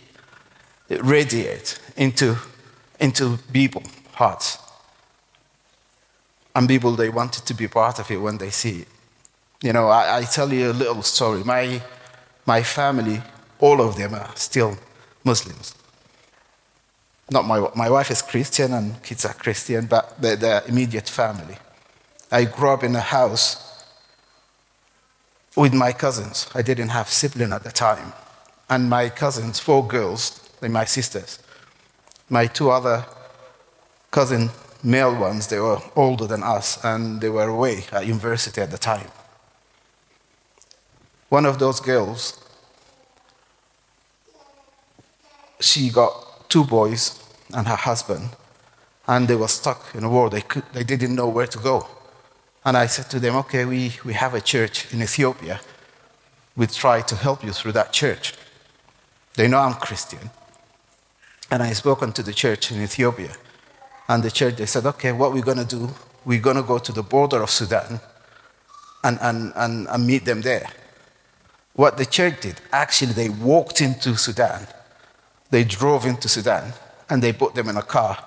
it 0.89 1.05
radiates 1.05 1.81
into, 1.97 2.37
into 3.01 3.39
people, 3.53 3.83
hearts 4.13 4.59
and 6.59 6.69
people 6.69 6.91
they 6.97 7.09
wanted 7.09 7.47
to 7.47 7.55
be 7.55 7.69
part 7.69 8.01
of 8.01 8.11
it 8.11 8.17
when 8.17 8.37
they 8.39 8.51
see 8.51 8.81
it. 8.81 8.89
You 9.63 9.73
know, 9.73 9.87
I, 9.87 10.19
I 10.19 10.23
tell 10.25 10.53
you 10.53 10.73
a 10.73 10.73
little 10.73 11.03
story. 11.03 11.45
My, 11.45 11.81
my 12.47 12.65
family, 12.65 13.23
all 13.61 13.81
of 13.81 13.97
them 13.97 14.15
are 14.15 14.35
still 14.35 14.77
Muslims. 15.23 15.77
Not 17.31 17.45
my, 17.45 17.69
my 17.77 17.89
wife 17.89 18.11
is 18.11 18.23
Christian 18.23 18.73
and 18.73 19.01
kids 19.05 19.25
are 19.25 19.35
Christian, 19.35 19.87
but 19.87 20.21
they're 20.21 20.35
the 20.35 20.65
immediate 20.67 21.09
family. 21.09 21.57
I 22.33 22.45
grew 22.45 22.71
up 22.71 22.83
in 22.83 22.97
a 22.97 23.07
house 23.17 23.85
with 25.57 25.73
my 25.73 25.93
cousins. 25.93 26.49
I 26.57 26.63
didn't 26.63 26.89
have 26.89 27.09
sibling 27.09 27.53
at 27.53 27.63
the 27.63 27.71
time. 27.71 28.13
And 28.69 28.91
my 28.91 29.11
cousins, 29.11 29.61
four 29.61 29.87
girls, 29.87 30.41
they're 30.59 30.71
my 30.71 30.87
sisters. 30.87 31.39
My 32.29 32.49
two 32.49 32.71
other 32.71 33.07
cousin 34.11 34.51
male 34.83 35.15
ones, 35.15 35.49
they 35.49 35.61
were 35.61 35.81
older 35.97 36.27
than 36.27 36.43
us 36.43 36.83
and 36.85 37.21
they 37.21 37.29
were 37.29 37.49
away 37.49 37.85
at 37.93 38.07
university 38.07 38.61
at 38.61 38.71
the 38.71 38.79
time. 38.79 39.09
One 41.29 41.45
of 41.45 41.59
those 41.59 41.81
girls, 41.81 42.41
she 45.61 45.91
got 45.91 46.49
two 46.49 46.65
boys 46.65 47.23
and 47.55 47.67
her 47.67 47.77
husband, 47.77 48.31
and 49.07 49.29
they 49.29 49.35
were 49.35 49.49
stuck 49.49 49.95
in 49.95 50.05
a 50.05 50.09
war. 50.09 50.31
They, 50.31 50.41
could, 50.41 50.65
they 50.73 50.85
didn't 50.85 51.15
know 51.15 51.29
where 51.29 51.47
to 51.47 51.59
go. 51.59 51.87
And 52.65 52.77
I 52.77 52.87
said 52.87 53.11
to 53.11 53.21
them, 53.21 53.37
Okay, 53.37 53.65
we, 53.65 53.93
we 54.05 54.13
have 54.15 54.35
a 54.35 54.41
church 54.41 54.93
in 54.93 55.03
Ethiopia. 55.03 55.61
We 56.57 56.67
try 56.67 57.03
to 57.03 57.17
help 57.17 57.45
you 57.45 57.53
through 57.53 57.73
that 57.73 57.93
church. 57.93 58.35
They 59.35 59.49
know 59.49 59.59
I'm 59.59 59.75
Christian. 59.75 60.31
And 61.51 61.63
I 61.63 61.73
spoken 61.73 62.13
to 62.13 62.23
the 62.23 62.35
church 62.35 62.71
in 62.73 62.83
Ethiopia 62.83 63.33
and 64.09 64.23
the 64.23 64.31
church, 64.31 64.57
they 64.57 64.67
said, 64.67 64.87
okay, 64.87 65.13
what 65.13 65.33
we're 65.33 65.43
going 65.43 65.59
to 65.59 65.65
do, 65.65 65.91
we're 66.25 66.41
going 66.41 66.57
to 66.57 66.63
go 66.63 66.79
to 66.79 66.93
the 66.93 67.03
border 67.03 67.43
of 67.43 67.51
Sudan 67.51 68.01
and, 69.05 69.19
and, 69.21 69.53
and, 69.55 69.87
and 69.89 70.07
meet 70.07 70.25
them 70.25 70.41
there. 70.41 70.67
What 71.75 71.97
the 71.97 72.07
church 72.07 72.41
did, 72.41 72.61
actually, 72.73 73.13
they 73.13 73.29
walked 73.29 73.81
into 73.81 74.17
Sudan 74.17 74.67
They 75.51 75.65
drove 75.65 76.05
into 76.05 76.29
Sudan 76.29 76.73
and 77.09 77.23
they 77.23 77.33
put 77.33 77.55
them 77.55 77.69
in 77.69 77.77
a 77.77 77.83
car. 77.83 78.19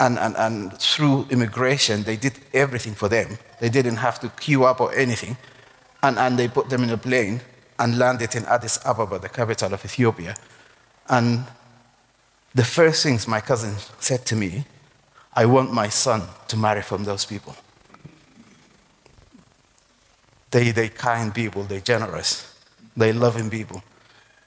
And, 0.00 0.18
and, 0.18 0.36
and 0.36 0.78
through 0.78 1.26
immigration, 1.30 2.04
they 2.04 2.16
did 2.16 2.38
everything 2.54 2.94
for 2.94 3.08
them. 3.08 3.38
They 3.60 3.68
didn't 3.68 3.96
have 3.96 4.20
to 4.20 4.28
queue 4.28 4.64
up 4.64 4.80
or 4.80 4.94
anything. 4.94 5.36
And, 6.02 6.18
and 6.18 6.38
they 6.38 6.46
put 6.46 6.68
them 6.68 6.84
in 6.84 6.90
a 6.90 6.96
plane 6.96 7.40
and 7.78 7.98
landed 7.98 8.36
in 8.36 8.44
Addis 8.44 8.78
Ababa, 8.84 9.18
the 9.18 9.28
capital 9.28 9.74
of 9.74 9.84
Ethiopia. 9.84 10.36
And 11.08 11.44
the 12.54 12.64
first 12.64 13.02
things 13.02 13.26
my 13.26 13.40
cousin 13.40 13.74
said 13.98 14.24
to 14.26 14.36
me, 14.36 14.64
I 15.34 15.46
want 15.46 15.72
my 15.72 15.88
son 15.88 16.22
to 16.48 16.56
marry 16.56 16.82
from 16.82 17.04
those 17.04 17.24
people. 17.24 17.54
They, 20.50 20.70
they 20.70 20.88
kind 20.88 21.34
people, 21.34 21.64
they 21.64 21.80
generous, 21.80 22.54
they 22.96 23.12
loving 23.12 23.50
people. 23.50 23.82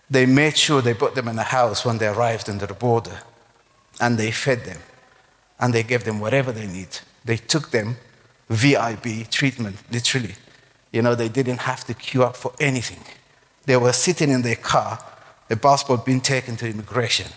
They 0.10 0.26
made 0.26 0.58
sure 0.58 0.82
they 0.82 0.94
put 0.94 1.16
them 1.16 1.28
in 1.28 1.40
a 1.40 1.44
house 1.44 1.86
when 1.86 1.98
they 1.98 2.08
arrived 2.08 2.50
under 2.50 2.66
the 2.66 2.74
border, 2.74 3.22
and 4.00 4.18
they 4.18 4.32
fed 4.32 4.66
them, 4.66 4.80
and 5.60 5.74
they 5.74 5.84
gave 5.84 6.04
them 6.04 6.20
whatever 6.20 6.52
they 6.52 6.68
need. 6.68 7.00
They 7.24 7.38
took 7.38 7.72
them 7.72 7.98
VIP 8.50 9.30
treatment, 9.30 9.78
literally. 9.92 10.36
You 10.92 11.02
know, 11.02 11.16
they 11.16 11.30
didn't 11.30 11.60
have 11.60 11.86
to 11.86 11.94
queue 11.94 12.24
up 12.24 12.36
for 12.36 12.52
anything. 12.60 13.04
They 13.66 13.78
were 13.78 13.94
sitting 13.94 14.30
in 14.30 14.42
their 14.42 14.56
car, 14.56 15.00
a 15.50 15.56
passport 15.56 16.06
being 16.06 16.22
taken 16.22 16.58
to 16.58 16.68
immigration, 16.68 17.28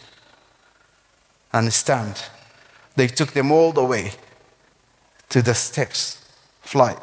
and 1.53 1.73
stamped. 1.73 2.31
They 2.97 3.09
took 3.09 3.33
them 3.33 3.51
all 3.51 3.73
the 3.73 3.85
way 3.85 4.13
to 5.31 5.43
the 5.43 5.55
steps, 5.55 6.25
flight. 6.63 6.99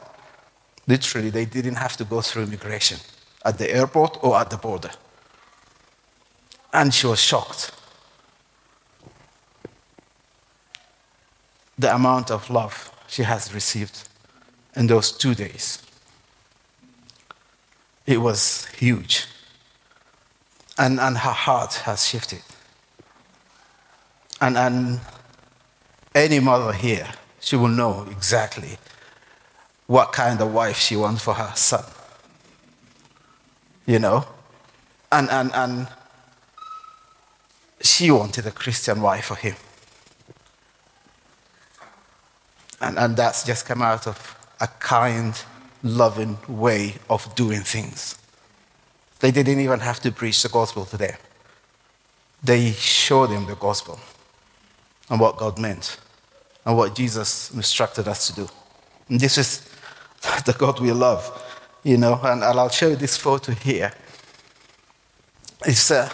Literally, 0.88 1.30
they 1.30 1.46
didn't 1.46 1.76
have 1.76 1.98
to 1.98 2.04
go 2.04 2.22
through 2.22 2.44
immigration 2.44 3.00
at 3.44 3.58
the 3.58 3.70
airport 3.70 4.18
or 4.22 4.38
at 4.38 4.50
the 4.50 4.58
border. 4.58 4.92
And 6.74 6.94
she 6.94 7.08
was 7.08 7.20
shocked. 7.20 7.72
The 11.78 11.94
amount 11.94 12.32
of 12.32 12.50
love 12.50 12.92
she 13.08 13.24
has 13.24 13.54
received 13.54 14.08
in 14.76 14.88
those 14.88 15.12
two 15.12 15.36
days. 15.36 15.82
It 18.06 18.18
was 18.18 18.66
huge. 18.78 19.26
And, 20.78 21.00
and 21.00 21.18
her 21.18 21.32
heart 21.32 21.74
has 21.86 22.08
shifted. 22.08 22.42
And, 24.40 24.58
and 24.58 25.00
any 26.14 26.40
mother 26.40 26.74
here, 26.74 27.08
she 27.40 27.56
will 27.56 27.70
know 27.70 28.06
exactly 28.10 28.78
what 29.88 30.12
kind 30.12 30.40
of 30.42 30.54
wife 30.54 30.78
she 30.78 30.96
wants 30.96 31.24
for 31.24 31.34
her 31.34 31.52
son. 31.56 31.84
You 33.86 34.00
know? 34.00 34.26
And, 35.12 35.30
and, 35.30 35.52
and 35.54 35.88
she 37.82 38.12
wanted 38.12 38.46
a 38.46 38.52
Christian 38.52 39.02
wife 39.02 39.26
for 39.26 39.36
him. 39.36 39.56
And, 42.80 42.98
and 42.98 43.16
that's 43.16 43.46
just 43.46 43.66
come 43.66 43.82
out 43.82 44.08
of 44.08 44.38
a 44.60 44.68
kind, 44.68 45.42
loving 45.84 46.38
way 46.48 46.96
of 47.10 47.34
doing 47.36 47.62
things. 47.62 48.18
They 49.20 49.32
didn't 49.32 49.60
even 49.60 49.80
have 49.82 50.00
to 50.02 50.12
preach 50.12 50.42
the 50.42 50.50
gospel 50.50 50.86
to 50.86 50.98
them. 50.98 51.16
They 52.44 52.72
showed 52.72 53.28
them 53.28 53.46
the 53.46 53.56
gospel 53.56 54.00
and 55.12 55.20
what 55.20 55.38
God 55.38 55.60
meant 55.60 55.98
and 56.66 56.76
what 56.76 56.96
Jesus 56.96 57.52
instructed 57.52 58.08
us 58.08 58.28
to 58.28 58.34
do. 58.34 58.50
And 59.10 59.20
this 59.20 59.38
is 59.38 59.70
the 60.46 60.56
God 60.58 60.80
we 60.80 60.92
love, 60.94 61.30
you 61.84 61.98
know. 61.98 62.20
And 62.24 62.44
I'll 62.44 62.70
show 62.70 62.88
you 62.88 62.96
this 62.96 63.18
photo 63.18 63.52
here. 63.52 63.92
It's 65.66 65.92
uh, 65.92 66.10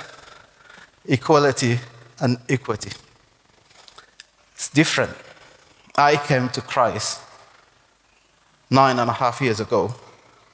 equality 1.06 1.80
and 2.20 2.38
equity. 2.50 2.92
It's 4.56 4.70
different. 4.70 5.16
I 5.96 6.16
came 6.16 6.50
to 6.50 6.62
Christ 6.62 7.22
nine 8.70 8.98
and 8.98 9.10
a 9.10 9.14
half 9.14 9.40
years 9.42 9.60
ago, 9.60 9.94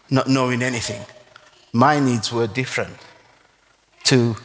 not 0.10 0.28
knowing 0.28 0.62
anything. 0.62 1.02
My 1.72 2.00
needs 2.00 2.32
were 2.32 2.46
different 2.46 2.98
to, 4.04 4.36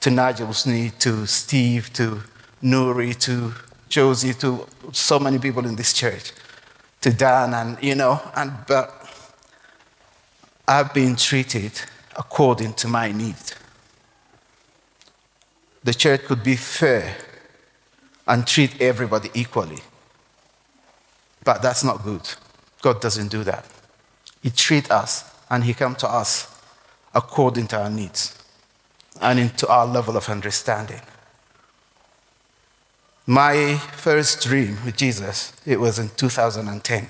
to 0.00 0.10
Nigel's 0.10 0.64
need, 0.64 1.00
to 1.00 1.26
Steve, 1.26 1.92
to 1.94 2.22
Nuri, 2.62 3.18
to 3.20 3.54
Josie, 3.88 4.34
to 4.34 4.66
so 4.92 5.18
many 5.18 5.38
people 5.38 5.66
in 5.66 5.76
this 5.76 5.92
church 5.92 6.32
to 7.00 7.12
Dan, 7.12 7.52
and 7.54 7.82
you 7.82 7.94
know, 7.94 8.20
and 8.34 8.52
but 8.66 8.90
I've 10.66 10.94
been 10.94 11.16
treated 11.16 11.72
according 12.16 12.74
to 12.74 12.88
my 12.88 13.12
need. 13.12 13.36
The 15.84 15.92
church 15.92 16.22
could 16.24 16.44
be 16.44 16.56
fair 16.56 17.16
and 18.26 18.46
treat 18.46 18.80
everybody 18.80 19.30
equally. 19.34 19.80
But 21.44 21.60
that's 21.60 21.82
not 21.82 22.04
good. 22.04 22.22
God 22.80 23.00
doesn't 23.00 23.28
do 23.28 23.42
that. 23.44 23.66
He 24.42 24.50
treats 24.50 24.90
us 24.90 25.34
and 25.50 25.64
He 25.64 25.74
comes 25.74 25.98
to 25.98 26.08
us 26.08 26.48
according 27.14 27.66
to 27.68 27.82
our 27.82 27.90
needs 27.90 28.38
and 29.20 29.38
into 29.38 29.68
our 29.68 29.86
level 29.86 30.16
of 30.16 30.28
understanding. 30.28 31.00
My 33.26 33.76
first 33.76 34.42
dream 34.42 34.78
with 34.84 34.96
Jesus, 34.96 35.52
it 35.64 35.78
was 35.78 35.98
in 35.98 36.08
2010. 36.16 37.08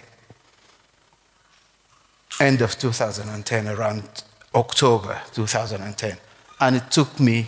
End 2.40 2.60
of 2.60 2.78
2010, 2.78 3.68
around 3.68 4.24
October 4.54 5.20
2010. 5.32 6.18
And 6.60 6.76
it 6.76 6.90
took 6.90 7.18
me 7.18 7.46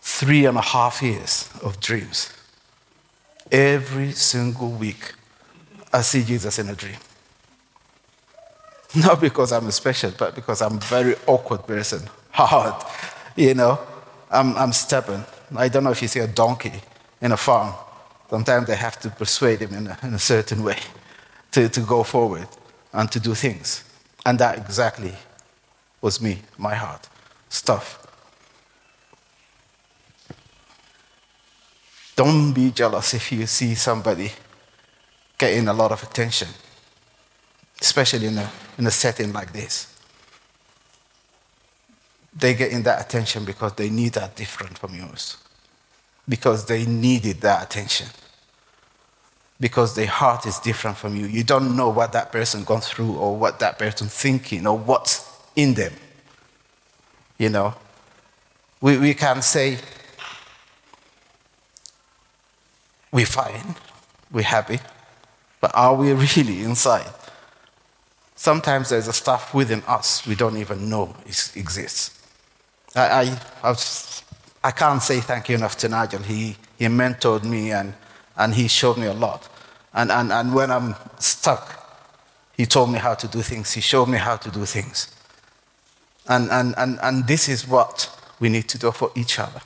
three 0.00 0.46
and 0.46 0.56
a 0.56 0.62
half 0.62 1.02
years 1.02 1.50
of 1.62 1.80
dreams. 1.80 2.32
Every 3.50 4.12
single 4.12 4.70
week, 4.70 5.14
I 5.92 6.02
see 6.02 6.22
Jesus 6.22 6.58
in 6.60 6.68
a 6.68 6.74
dream. 6.76 6.96
Not 8.94 9.20
because 9.20 9.50
I'm 9.50 9.68
special, 9.72 10.12
but 10.16 10.36
because 10.36 10.62
I'm 10.62 10.76
a 10.76 10.80
very 10.80 11.16
awkward 11.26 11.66
person, 11.66 12.08
hard, 12.30 12.84
you 13.34 13.54
know. 13.54 13.80
I'm, 14.30 14.56
I'm 14.56 14.72
stubborn. 14.72 15.24
I 15.56 15.68
don't 15.68 15.84
know 15.84 15.90
if 15.90 16.00
you 16.00 16.08
see 16.08 16.20
a 16.20 16.28
donkey 16.28 16.80
in 17.22 17.30
a 17.30 17.36
farm, 17.36 17.72
sometimes 18.28 18.66
they 18.66 18.76
have 18.76 18.98
to 19.00 19.08
persuade 19.08 19.60
him 19.60 19.72
in 19.72 19.86
a, 19.86 19.98
in 20.02 20.12
a 20.12 20.18
certain 20.18 20.62
way 20.64 20.78
to, 21.52 21.68
to 21.68 21.80
go 21.80 22.02
forward 22.02 22.48
and 22.92 23.10
to 23.12 23.20
do 23.20 23.34
things. 23.34 23.84
And 24.26 24.38
that 24.40 24.58
exactly 24.58 25.14
was 26.00 26.20
me, 26.20 26.42
my 26.58 26.74
heart, 26.74 27.08
stuff. 27.48 28.00
Don't 32.16 32.52
be 32.52 32.72
jealous 32.72 33.14
if 33.14 33.30
you 33.32 33.46
see 33.46 33.74
somebody 33.74 34.32
getting 35.38 35.68
a 35.68 35.72
lot 35.72 35.92
of 35.92 36.02
attention, 36.02 36.48
especially 37.80 38.26
in 38.26 38.36
a, 38.36 38.50
in 38.76 38.86
a 38.86 38.90
setting 38.90 39.32
like 39.32 39.52
this. 39.52 39.88
They 42.34 42.54
get 42.54 42.72
in 42.72 42.82
that 42.82 43.06
attention 43.06 43.44
because 43.44 43.74
they 43.74 43.90
need 43.90 44.14
that 44.14 44.34
different 44.34 44.78
from 44.78 44.94
yours 44.94 45.36
because 46.28 46.66
they 46.66 46.86
needed 46.86 47.40
that 47.40 47.64
attention. 47.64 48.08
Because 49.60 49.94
their 49.94 50.06
heart 50.06 50.46
is 50.46 50.58
different 50.58 50.96
from 50.96 51.16
you. 51.16 51.26
You 51.26 51.44
don't 51.44 51.76
know 51.76 51.88
what 51.88 52.12
that 52.12 52.32
person 52.32 52.64
gone 52.64 52.80
through 52.80 53.14
or 53.16 53.36
what 53.36 53.60
that 53.60 53.78
person 53.78 54.08
thinking 54.08 54.66
or 54.66 54.76
what's 54.76 55.28
in 55.54 55.74
them. 55.74 55.92
You 57.38 57.48
know, 57.48 57.74
we, 58.80 58.98
we 58.98 59.14
can 59.14 59.42
say, 59.42 59.78
we're 63.10 63.26
fine, 63.26 63.76
we're 64.30 64.42
happy, 64.42 64.80
but 65.60 65.70
are 65.74 65.94
we 65.94 66.12
really 66.12 66.62
inside? 66.62 67.06
Sometimes 68.34 68.88
there's 68.88 69.06
a 69.06 69.12
stuff 69.12 69.54
within 69.54 69.82
us 69.86 70.26
we 70.26 70.34
don't 70.34 70.56
even 70.56 70.88
know 70.88 71.14
exists. 71.26 72.18
I, 72.96 73.00
I, 73.00 73.40
I 73.62 73.68
was 73.68 74.24
I 74.64 74.70
can't 74.70 75.02
say 75.02 75.20
thank 75.20 75.48
you 75.48 75.56
enough 75.56 75.76
to 75.78 75.88
Nigel. 75.88 76.22
He, 76.22 76.56
he 76.78 76.86
mentored 76.86 77.44
me 77.44 77.72
and, 77.72 77.94
and 78.36 78.54
he 78.54 78.68
showed 78.68 78.96
me 78.96 79.06
a 79.06 79.12
lot. 79.12 79.48
And, 79.92 80.10
and, 80.10 80.32
and 80.32 80.54
when 80.54 80.70
I'm 80.70 80.94
stuck, 81.18 81.78
he 82.56 82.66
told 82.66 82.90
me 82.90 82.98
how 82.98 83.14
to 83.14 83.26
do 83.26 83.42
things. 83.42 83.72
He 83.72 83.80
showed 83.80 84.06
me 84.06 84.18
how 84.18 84.36
to 84.36 84.50
do 84.50 84.64
things. 84.64 85.14
And, 86.28 86.50
and, 86.50 86.74
and, 86.76 86.98
and 87.02 87.26
this 87.26 87.48
is 87.48 87.66
what 87.66 88.10
we 88.38 88.48
need 88.48 88.68
to 88.68 88.78
do 88.78 88.92
for 88.92 89.10
each 89.16 89.38
other. 89.38 89.60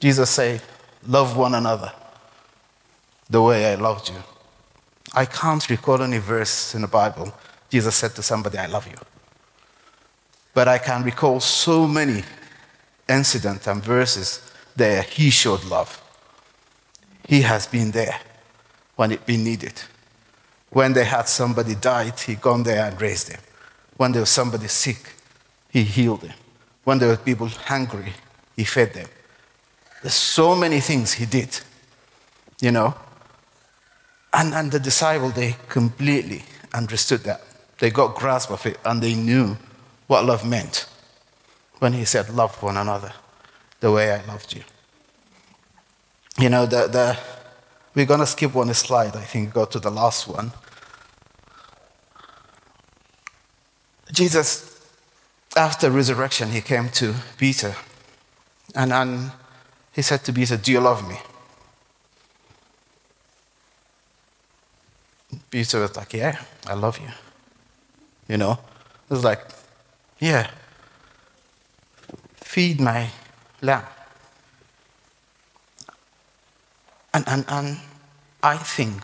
Jesus 0.00 0.30
said, 0.30 0.62
Love 1.06 1.36
one 1.36 1.54
another 1.54 1.92
the 3.30 3.42
way 3.42 3.72
I 3.72 3.74
loved 3.76 4.08
you. 4.08 4.16
I 5.14 5.26
can't 5.26 5.68
recall 5.70 6.02
any 6.02 6.18
verse 6.18 6.74
in 6.74 6.82
the 6.82 6.88
Bible 6.88 7.32
Jesus 7.70 7.96
said 7.96 8.14
to 8.14 8.22
somebody, 8.22 8.58
I 8.58 8.66
love 8.66 8.86
you. 8.86 8.96
But 10.54 10.68
I 10.68 10.78
can 10.78 11.02
recall 11.02 11.40
so 11.40 11.86
many 11.86 12.24
incident 13.08 13.66
and 13.66 13.82
verses 13.82 14.40
there, 14.76 15.02
he 15.02 15.30
showed 15.30 15.64
love. 15.64 16.02
He 17.26 17.42
has 17.42 17.66
been 17.66 17.90
there 17.90 18.20
when 18.96 19.12
it 19.12 19.26
been 19.26 19.44
needed. 19.44 19.82
When 20.70 20.92
they 20.92 21.04
had 21.04 21.28
somebody 21.28 21.74
died, 21.74 22.18
he 22.20 22.34
gone 22.34 22.62
there 22.62 22.84
and 22.84 23.00
raised 23.00 23.30
them. 23.30 23.40
When 23.96 24.12
there 24.12 24.22
was 24.22 24.30
somebody 24.30 24.68
sick, 24.68 25.14
he 25.70 25.82
healed 25.82 26.22
them. 26.22 26.34
When 26.84 26.98
there 26.98 27.08
were 27.08 27.16
people 27.16 27.48
hungry, 27.48 28.12
he 28.56 28.64
fed 28.64 28.94
them. 28.94 29.08
There's 30.02 30.14
so 30.14 30.54
many 30.54 30.80
things 30.80 31.14
he 31.14 31.26
did, 31.26 31.58
you 32.60 32.70
know. 32.70 32.94
And, 34.32 34.54
and 34.54 34.70
the 34.70 34.78
disciple, 34.78 35.30
they 35.30 35.56
completely 35.68 36.44
understood 36.72 37.20
that. 37.24 37.42
They 37.78 37.90
got 37.90 38.14
grasp 38.14 38.50
of 38.50 38.64
it 38.66 38.78
and 38.84 39.02
they 39.02 39.14
knew 39.14 39.56
what 40.06 40.24
love 40.24 40.46
meant 40.46 40.86
when 41.78 41.92
he 41.92 42.04
said, 42.04 42.28
Love 42.30 42.62
one 42.62 42.76
another 42.76 43.12
the 43.80 43.90
way 43.92 44.12
I 44.12 44.24
loved 44.24 44.54
you. 44.54 44.62
You 46.38 46.48
know, 46.48 46.66
the, 46.66 46.86
the, 46.86 47.18
we're 47.94 48.06
going 48.06 48.20
to 48.20 48.26
skip 48.26 48.54
one 48.54 48.72
slide, 48.74 49.16
I 49.16 49.22
think, 49.22 49.52
go 49.52 49.64
to 49.64 49.78
the 49.78 49.90
last 49.90 50.28
one. 50.28 50.52
Jesus, 54.12 54.80
after 55.56 55.90
resurrection, 55.90 56.50
he 56.50 56.60
came 56.60 56.88
to 56.90 57.14
Peter 57.36 57.74
and, 58.74 58.92
and 58.92 59.32
he 59.92 60.02
said 60.02 60.24
to 60.24 60.32
Peter, 60.32 60.56
Do 60.56 60.72
you 60.72 60.80
love 60.80 61.08
me? 61.08 61.16
Peter 65.50 65.80
was 65.80 65.96
like, 65.96 66.12
Yeah, 66.12 66.40
I 66.66 66.74
love 66.74 66.98
you. 66.98 67.08
You 68.28 68.38
know? 68.38 68.52
It 68.52 69.10
was 69.10 69.24
like, 69.24 69.40
Yeah, 70.18 70.50
feed 72.58 72.80
my 72.80 73.08
lamb. 73.62 73.84
And, 77.14 77.24
and, 77.28 77.44
and 77.46 77.78
I 78.42 78.56
think 78.56 79.00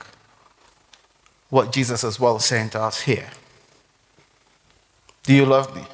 what 1.51 1.73
Jesus 1.73 2.03
as 2.03 2.19
well 2.19 2.41
saying 2.41 2.71
to 2.71 2.81
us 2.81 3.03
here 3.03 3.31
Do 5.23 5.33
you 5.33 5.47
love 5.47 5.73
me? 5.77 5.85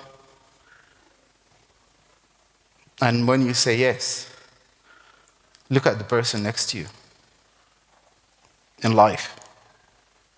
And 3.02 3.28
when 3.28 3.44
you 3.44 3.52
say 3.52 3.76
yes, 3.76 4.34
look 5.68 5.86
at 5.86 5.98
the 5.98 6.04
person 6.04 6.42
next 6.42 6.70
to 6.70 6.78
you 6.78 6.86
in 8.82 8.92
life, 8.92 9.36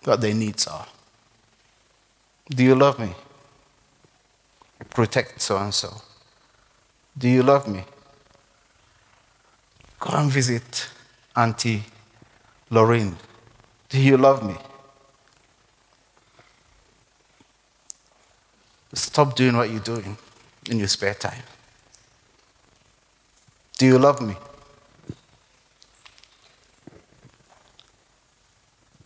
what 0.03 0.19
their 0.19 0.33
needs 0.33 0.67
are. 0.67 0.87
Do 2.49 2.65
you 2.65 2.75
love 2.75 2.99
me? 2.99 3.13
Protect 4.89 5.39
so 5.41 5.55
and 5.55 5.73
so. 5.73 6.01
Do 7.17 7.29
you 7.29 7.43
love 7.43 7.67
me? 7.67 7.83
Go 9.99 10.09
and 10.13 10.31
visit 10.31 10.89
Auntie 11.35 11.83
Lorraine. 12.69 13.15
Do 13.89 13.99
you 13.99 14.17
love 14.17 14.43
me? 14.45 14.55
Stop 18.93 19.35
doing 19.35 19.55
what 19.55 19.69
you're 19.69 19.79
doing 19.79 20.17
in 20.69 20.79
your 20.79 20.87
spare 20.87 21.13
time. 21.13 21.43
Do 23.77 23.85
you 23.85 23.97
love 23.97 24.21
me? 24.21 24.35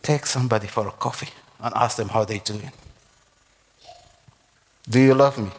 Take 0.02 0.24
somebody 0.26 0.66
for 0.66 0.88
a 0.88 0.92
coffee 0.92 1.28
and 1.60 1.74
ask 1.74 1.96
them 1.96 2.08
how 2.08 2.24
they're 2.24 2.38
doing. 2.38 2.72
Do 4.88 5.00
you 5.00 5.14
love 5.14 5.38
me? 5.38 5.50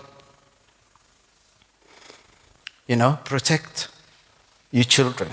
You 2.89 2.95
know, 2.95 3.19
protect 3.23 3.88
your 4.71 4.84
children 4.84 5.30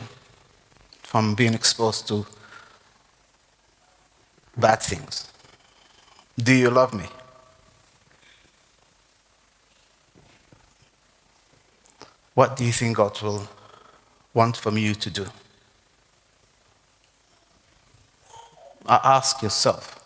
from 1.03 1.35
being 1.35 1.55
exposed 1.55 2.07
to 2.09 2.27
bad 4.55 4.83
things. 4.83 5.33
Do 6.39 6.53
you 6.53 6.69
love 6.69 6.93
me? 6.93 7.07
What 12.35 12.59
do 12.59 12.65
you 12.67 12.73
think 12.73 12.99
God 12.99 13.19
will 13.23 13.49
want 14.35 14.59
from 14.59 14.77
you 14.77 14.95
to 14.95 15.09
do? 15.09 15.25
Ask 18.87 19.41
yourself, 19.41 19.99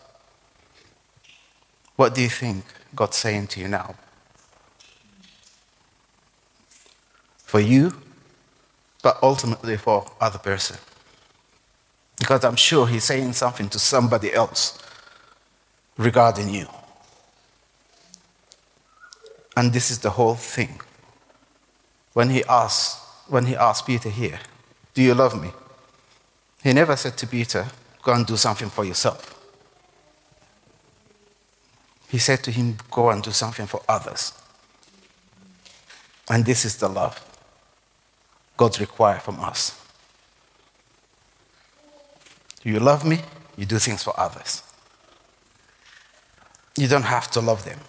what 1.97 2.15
do 2.15 2.21
you 2.21 2.29
think 2.29 2.63
God's 2.95 3.17
saying 3.17 3.47
to 3.47 3.59
you 3.59 3.67
now? 3.67 3.95
For 7.51 7.59
you, 7.59 7.93
but 9.03 9.19
ultimately 9.21 9.75
for 9.75 10.09
other 10.21 10.39
person. 10.39 10.77
Because 12.17 12.45
I'm 12.45 12.55
sure 12.55 12.87
he's 12.87 13.03
saying 13.03 13.33
something 13.33 13.67
to 13.67 13.77
somebody 13.77 14.33
else 14.33 14.79
regarding 15.97 16.47
you. 16.47 16.67
And 19.57 19.73
this 19.73 19.91
is 19.91 19.99
the 19.99 20.11
whole 20.11 20.35
thing. 20.35 20.79
When 22.13 22.29
he 22.29 22.41
asked, 22.45 22.99
when 23.27 23.47
he 23.47 23.57
asked 23.57 23.85
Peter 23.85 24.07
here, 24.07 24.39
Do 24.93 25.01
you 25.01 25.13
love 25.13 25.41
me? 25.41 25.51
He 26.63 26.71
never 26.71 26.95
said 26.95 27.17
to 27.17 27.27
Peter, 27.27 27.67
Go 28.01 28.13
and 28.13 28.25
do 28.25 28.37
something 28.37 28.69
for 28.69 28.85
yourself. 28.85 29.37
He 32.07 32.17
said 32.17 32.43
to 32.43 32.51
him, 32.51 32.77
Go 32.89 33.09
and 33.09 33.21
do 33.21 33.31
something 33.31 33.65
for 33.65 33.81
others. 33.89 34.31
And 36.29 36.45
this 36.45 36.63
is 36.63 36.77
the 36.77 36.87
love 36.87 37.27
God 38.61 38.79
requires 38.79 39.23
from 39.23 39.39
us. 39.39 39.83
You 42.61 42.79
love 42.79 43.03
me, 43.03 43.17
you 43.57 43.65
do 43.65 43.79
things 43.79 44.03
for 44.03 44.13
others. 44.19 44.61
You 46.77 46.87
don't 46.87 47.09
have 47.17 47.31
to 47.31 47.41
love 47.41 47.65
them 47.65 47.79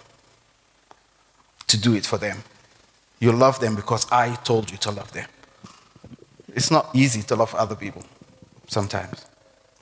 to 1.67 1.79
do 1.79 1.93
it 1.93 2.07
for 2.07 2.17
them. 2.17 2.43
You 3.21 3.33
love 3.33 3.61
them 3.61 3.75
because 3.77 4.11
I 4.11 4.35
told 4.37 4.71
you 4.71 4.79
to 4.79 4.91
love 4.91 5.13
them. 5.13 5.29
It's 6.55 6.71
not 6.71 6.89
easy 6.95 7.21
to 7.25 7.37
love 7.37 7.55
other 7.55 7.77
people 7.77 8.05
sometimes. 8.67 9.27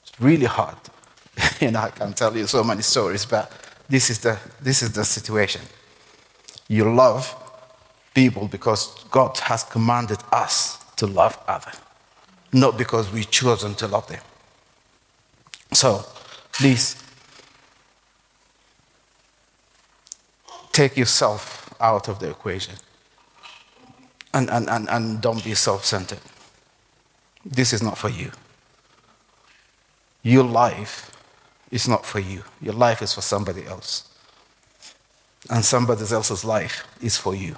It's 0.03 0.20
really 0.20 0.46
hard. 0.46 0.74
know, 1.70 1.83
I 1.83 1.90
can 1.90 2.14
tell 2.14 2.37
you 2.37 2.48
so 2.48 2.64
many 2.64 2.83
stories, 2.83 3.24
but 3.26 3.48
this 3.88 4.11
is 4.11 4.18
the, 4.18 4.40
this 4.61 4.83
is 4.83 4.90
the 4.90 5.05
situation. 5.05 5.62
You 6.66 6.92
love 6.92 7.33
people 8.12 8.48
because 8.48 9.05
God 9.12 9.38
has 9.38 9.62
commanded 9.62 10.18
us 10.33 10.80
to 11.00 11.06
love 11.06 11.38
others, 11.48 11.80
not 12.52 12.76
because 12.76 13.10
we 13.10 13.24
chosen 13.24 13.74
to 13.74 13.88
love 13.88 14.06
them. 14.06 14.20
So, 15.72 16.04
please 16.52 17.02
take 20.72 20.98
yourself 20.98 21.72
out 21.80 22.08
of 22.08 22.18
the 22.18 22.28
equation 22.28 22.74
and, 24.34 24.50
and, 24.50 24.68
and, 24.68 24.90
and 24.90 25.22
don't 25.22 25.42
be 25.42 25.54
self 25.54 25.86
centered. 25.86 26.20
This 27.46 27.72
is 27.72 27.82
not 27.82 27.96
for 27.96 28.10
you. 28.10 28.30
Your 30.22 30.44
life 30.44 31.10
is 31.70 31.88
not 31.88 32.04
for 32.04 32.20
you, 32.20 32.44
your 32.60 32.74
life 32.74 33.00
is 33.00 33.14
for 33.14 33.22
somebody 33.22 33.64
else. 33.64 34.06
And 35.48 35.64
somebody 35.64 36.02
else's 36.12 36.44
life 36.44 36.86
is 37.00 37.16
for 37.16 37.34
you. 37.34 37.56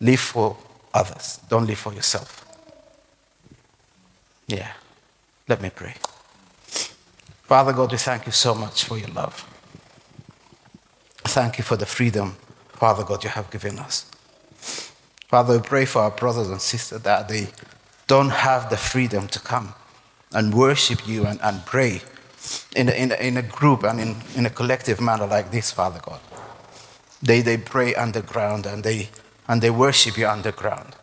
Live 0.00 0.20
for 0.20 0.56
others, 0.92 1.40
don't 1.48 1.66
live 1.66 1.78
for 1.78 1.92
yourself. 1.92 2.44
Yeah. 4.46 4.72
Let 5.48 5.62
me 5.62 5.70
pray. 5.70 5.94
Father 7.44 7.72
God, 7.72 7.92
we 7.92 7.98
thank 7.98 8.26
you 8.26 8.32
so 8.32 8.54
much 8.54 8.84
for 8.84 8.98
your 8.98 9.08
love. 9.10 9.48
Thank 11.18 11.58
you 11.58 11.64
for 11.64 11.76
the 11.76 11.86
freedom, 11.86 12.36
Father 12.70 13.04
God, 13.04 13.22
you 13.22 13.30
have 13.30 13.50
given 13.50 13.78
us. 13.78 14.10
Father, 15.28 15.56
we 15.56 15.62
pray 15.62 15.84
for 15.84 16.02
our 16.02 16.10
brothers 16.10 16.48
and 16.50 16.60
sisters 16.60 17.02
that 17.02 17.28
they 17.28 17.48
don't 18.06 18.30
have 18.30 18.70
the 18.70 18.76
freedom 18.76 19.28
to 19.28 19.40
come 19.40 19.74
and 20.32 20.54
worship 20.54 21.06
you 21.06 21.24
and, 21.26 21.40
and 21.42 21.64
pray 21.64 22.02
in 22.74 22.88
a, 22.88 22.92
in, 22.92 23.12
a, 23.12 23.14
in 23.14 23.36
a 23.36 23.42
group 23.42 23.84
and 23.84 24.00
in, 24.00 24.16
in 24.34 24.46
a 24.46 24.50
collective 24.50 25.00
manner 25.00 25.26
like 25.26 25.50
this, 25.50 25.70
Father 25.70 26.00
God. 26.02 26.20
They, 27.22 27.40
they 27.40 27.56
pray 27.56 27.94
underground 27.94 28.66
and 28.66 28.82
they, 28.82 29.08
and 29.48 29.62
they 29.62 29.70
worship 29.70 30.16
you 30.16 30.28
underground. 30.28 30.94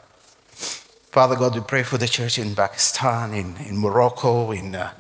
Father 1.12 1.36
God, 1.36 1.56
we 1.56 1.62
pray 1.62 1.84
for 1.84 1.98
the 1.98 2.08
church 2.08 2.40
in 2.40 2.56
Pakistan, 2.56 3.34
in, 3.34 3.56
in 3.68 3.78
Morocco, 3.78 4.52
in, 4.52 4.76
uh, 4.76 4.92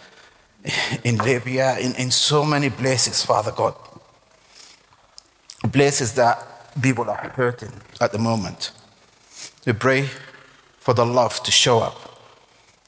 in 1.04 1.18
Libya, 1.18 1.78
in, 1.80 1.96
in 1.96 2.12
so 2.12 2.46
many 2.46 2.70
places, 2.70 3.26
Father 3.26 3.52
God. 3.52 3.76
Places 5.72 6.14
that 6.16 6.38
people 6.82 7.10
are 7.10 7.32
hurting 7.36 7.72
at 8.00 8.12
the 8.12 8.20
moment. 8.20 8.72
We 9.66 9.74
pray 9.74 10.10
for 10.80 10.94
the 10.94 11.06
love 11.06 11.42
to 11.44 11.52
show 11.52 11.80
up. 11.80 12.20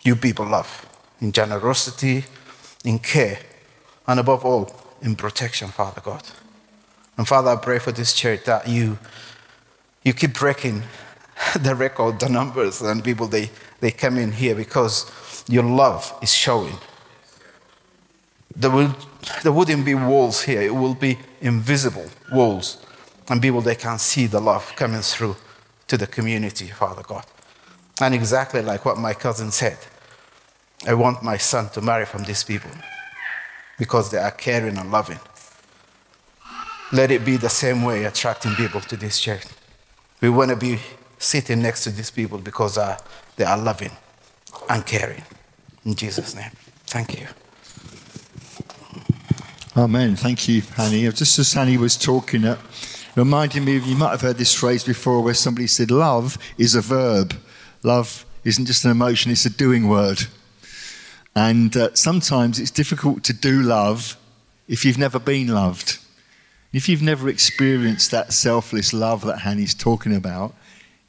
You 0.03 0.15
people 0.15 0.45
love 0.45 0.85
in 1.21 1.31
generosity, 1.31 2.25
in 2.83 2.99
care, 2.99 3.39
and 4.07 4.19
above 4.19 4.45
all, 4.45 4.71
in 5.01 5.15
protection, 5.15 5.69
Father 5.69 6.01
God. 6.01 6.23
And 7.17 7.27
Father, 7.27 7.51
I 7.51 7.55
pray 7.55 7.79
for 7.79 7.91
this 7.91 8.13
church 8.13 8.43
that 8.45 8.67
you, 8.67 8.97
you 10.05 10.13
keep 10.13 10.35
breaking 10.35 10.83
the 11.59 11.75
record, 11.75 12.19
the 12.21 12.29
numbers, 12.29 12.81
and 12.81 13.03
people 13.03 13.27
they, 13.27 13.49
they 13.81 13.91
come 13.91 14.17
in 14.17 14.31
here 14.31 14.55
because 14.55 15.43
your 15.49 15.63
love 15.63 16.17
is 16.21 16.33
showing. 16.33 16.77
There, 18.55 18.71
will, 18.71 18.95
there 19.43 19.51
wouldn't 19.51 19.83
be 19.83 19.95
walls 19.95 20.43
here, 20.43 20.61
it 20.61 20.73
will 20.73 20.95
be 20.95 21.17
invisible 21.41 22.05
walls. 22.31 22.77
And 23.27 23.41
people 23.41 23.59
they 23.59 23.75
can 23.75 23.97
see 23.97 24.27
the 24.27 24.39
love 24.39 24.71
coming 24.75 25.01
through 25.01 25.35
to 25.87 25.97
the 25.97 26.07
community, 26.07 26.67
Father 26.67 27.03
God. 27.03 27.25
And 27.99 28.13
exactly 28.13 28.61
like 28.61 28.85
what 28.85 28.97
my 28.97 29.13
cousin 29.13 29.51
said, 29.51 29.77
I 30.87 30.93
want 30.93 31.23
my 31.23 31.37
son 31.37 31.69
to 31.69 31.81
marry 31.81 32.05
from 32.05 32.23
these 32.23 32.43
people 32.43 32.69
because 33.79 34.11
they 34.11 34.19
are 34.19 34.31
caring 34.31 34.77
and 34.77 34.91
loving. 34.91 35.19
Let 36.91 37.09
it 37.09 37.25
be 37.25 37.37
the 37.37 37.49
same 37.49 37.81
way 37.81 38.03
attracting 38.03 38.53
people 38.53 38.81
to 38.81 38.95
this 38.95 39.19
church. 39.19 39.45
We 40.21 40.29
want 40.29 40.49
to 40.51 40.55
be 40.55 40.79
sitting 41.17 41.61
next 41.61 41.83
to 41.83 41.89
these 41.89 42.11
people 42.11 42.37
because 42.37 42.77
uh, 42.77 42.97
they 43.35 43.43
are 43.45 43.57
loving 43.57 43.91
and 44.69 44.85
caring. 44.85 45.23
In 45.85 45.95
Jesus' 45.95 46.35
name. 46.35 46.51
Thank 46.87 47.19
you. 47.19 47.27
Amen. 49.77 50.15
Thank 50.15 50.47
you, 50.47 50.61
Hani. 50.61 51.13
Just 51.13 51.37
as 51.37 51.53
Hani 51.53 51.77
was 51.77 51.97
talking, 51.97 52.45
it 52.45 52.57
reminded 53.15 53.63
me 53.63 53.77
of 53.77 53.85
you 53.85 53.95
might 53.95 54.11
have 54.11 54.21
heard 54.21 54.37
this 54.37 54.53
phrase 54.53 54.83
before 54.83 55.21
where 55.21 55.33
somebody 55.33 55.67
said, 55.67 55.91
Love 55.91 56.37
is 56.57 56.75
a 56.75 56.81
verb. 56.81 57.35
Love 57.83 58.25
isn't 58.45 58.65
just 58.65 58.85
an 58.85 58.91
emotion, 58.91 59.31
it's 59.31 59.45
a 59.45 59.49
doing 59.49 59.89
word. 59.89 60.23
And 61.35 61.75
uh, 61.75 61.93
sometimes 61.93 62.59
it's 62.59 62.71
difficult 62.71 63.23
to 63.25 63.33
do 63.33 63.61
love 63.61 64.17
if 64.67 64.85
you've 64.85 64.97
never 64.97 65.19
been 65.19 65.47
loved. 65.47 65.99
If 66.75 66.89
you've 66.89 67.01
never 67.01 67.29
experienced 67.29 68.11
that 68.11 68.33
selfless 68.33 68.91
love 68.91 69.23
that 69.27 69.39
Hani's 69.39 69.73
talking 69.73 70.13
about, 70.13 70.53